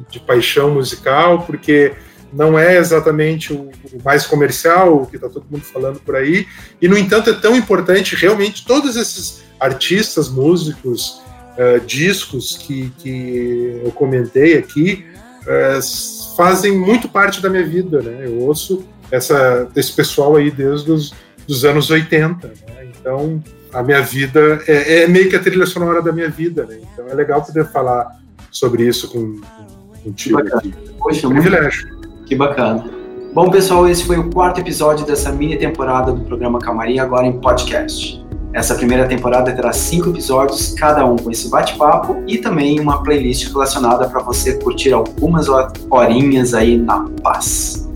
de 0.08 0.20
paixão 0.20 0.70
musical, 0.70 1.42
porque 1.42 1.92
não 2.32 2.56
é 2.56 2.76
exatamente 2.76 3.52
o, 3.52 3.68
mais 4.04 4.24
comercial, 4.24 4.94
o 4.94 5.06
que 5.06 5.16
está 5.16 5.28
todo 5.28 5.44
mundo 5.50 5.64
falando 5.64 5.98
por 5.98 6.14
aí, 6.14 6.46
e 6.80 6.86
no 6.86 6.96
entanto 6.96 7.30
é 7.30 7.32
tão 7.32 7.56
importante 7.56 8.14
realmente 8.14 8.64
todos 8.64 8.94
esses 8.94 9.47
artistas, 9.60 10.28
músicos, 10.28 11.20
uh, 11.56 11.84
discos 11.86 12.56
que, 12.56 12.90
que 12.98 13.80
eu 13.84 13.90
comentei 13.92 14.58
aqui 14.58 15.04
uh, 15.42 16.36
fazem 16.36 16.76
muito 16.76 17.08
parte 17.08 17.40
da 17.40 17.48
minha 17.48 17.66
vida, 17.66 18.00
né? 18.00 18.26
Eu 18.26 18.40
ouço 18.40 18.84
essa, 19.10 19.68
esse 19.74 19.92
pessoal 19.92 20.36
aí 20.36 20.50
desde 20.50 20.90
os 20.90 21.12
dos 21.48 21.64
anos 21.64 21.90
80, 21.90 22.46
né? 22.46 22.54
Então, 23.00 23.42
a 23.72 23.82
minha 23.82 24.02
vida 24.02 24.60
é, 24.68 25.02
é, 25.02 25.08
meio 25.08 25.30
que 25.30 25.34
a 25.34 25.38
trilha 25.40 25.64
sonora 25.64 26.02
da 26.02 26.12
minha 26.12 26.28
vida, 26.28 26.66
né? 26.66 26.78
Então, 26.92 27.06
é 27.08 27.14
legal 27.14 27.42
poder 27.42 27.66
falar 27.72 28.06
sobre 28.50 28.86
isso 28.86 29.10
com, 29.10 29.40
com 29.40 30.02
contigo 30.04 30.38
aqui. 30.38 30.74
Poxa, 30.98 31.26
é 31.26 31.28
um 31.28 31.32
privilégio. 31.32 31.98
Que 32.26 32.36
bacana. 32.36 32.84
Bom, 33.32 33.50
pessoal, 33.50 33.88
esse 33.88 34.04
foi 34.04 34.18
o 34.18 34.30
quarto 34.30 34.60
episódio 34.60 35.06
dessa 35.06 35.32
mini 35.32 35.56
temporada 35.56 36.12
do 36.12 36.20
programa 36.20 36.58
Calmaria, 36.58 37.02
agora 37.02 37.26
em 37.26 37.40
podcast. 37.40 38.22
Essa 38.52 38.74
primeira 38.74 39.06
temporada 39.06 39.52
terá 39.52 39.72
cinco 39.72 40.10
episódios, 40.10 40.72
cada 40.72 41.04
um 41.04 41.16
com 41.16 41.30
esse 41.30 41.48
bate-papo 41.48 42.22
e 42.26 42.38
também 42.38 42.80
uma 42.80 43.02
playlist 43.02 43.52
relacionada 43.52 44.08
para 44.08 44.20
você 44.20 44.54
curtir 44.54 44.92
algumas 44.92 45.46
horinhas 45.90 46.54
aí 46.54 46.78
na 46.78 47.06
paz. 47.22 47.86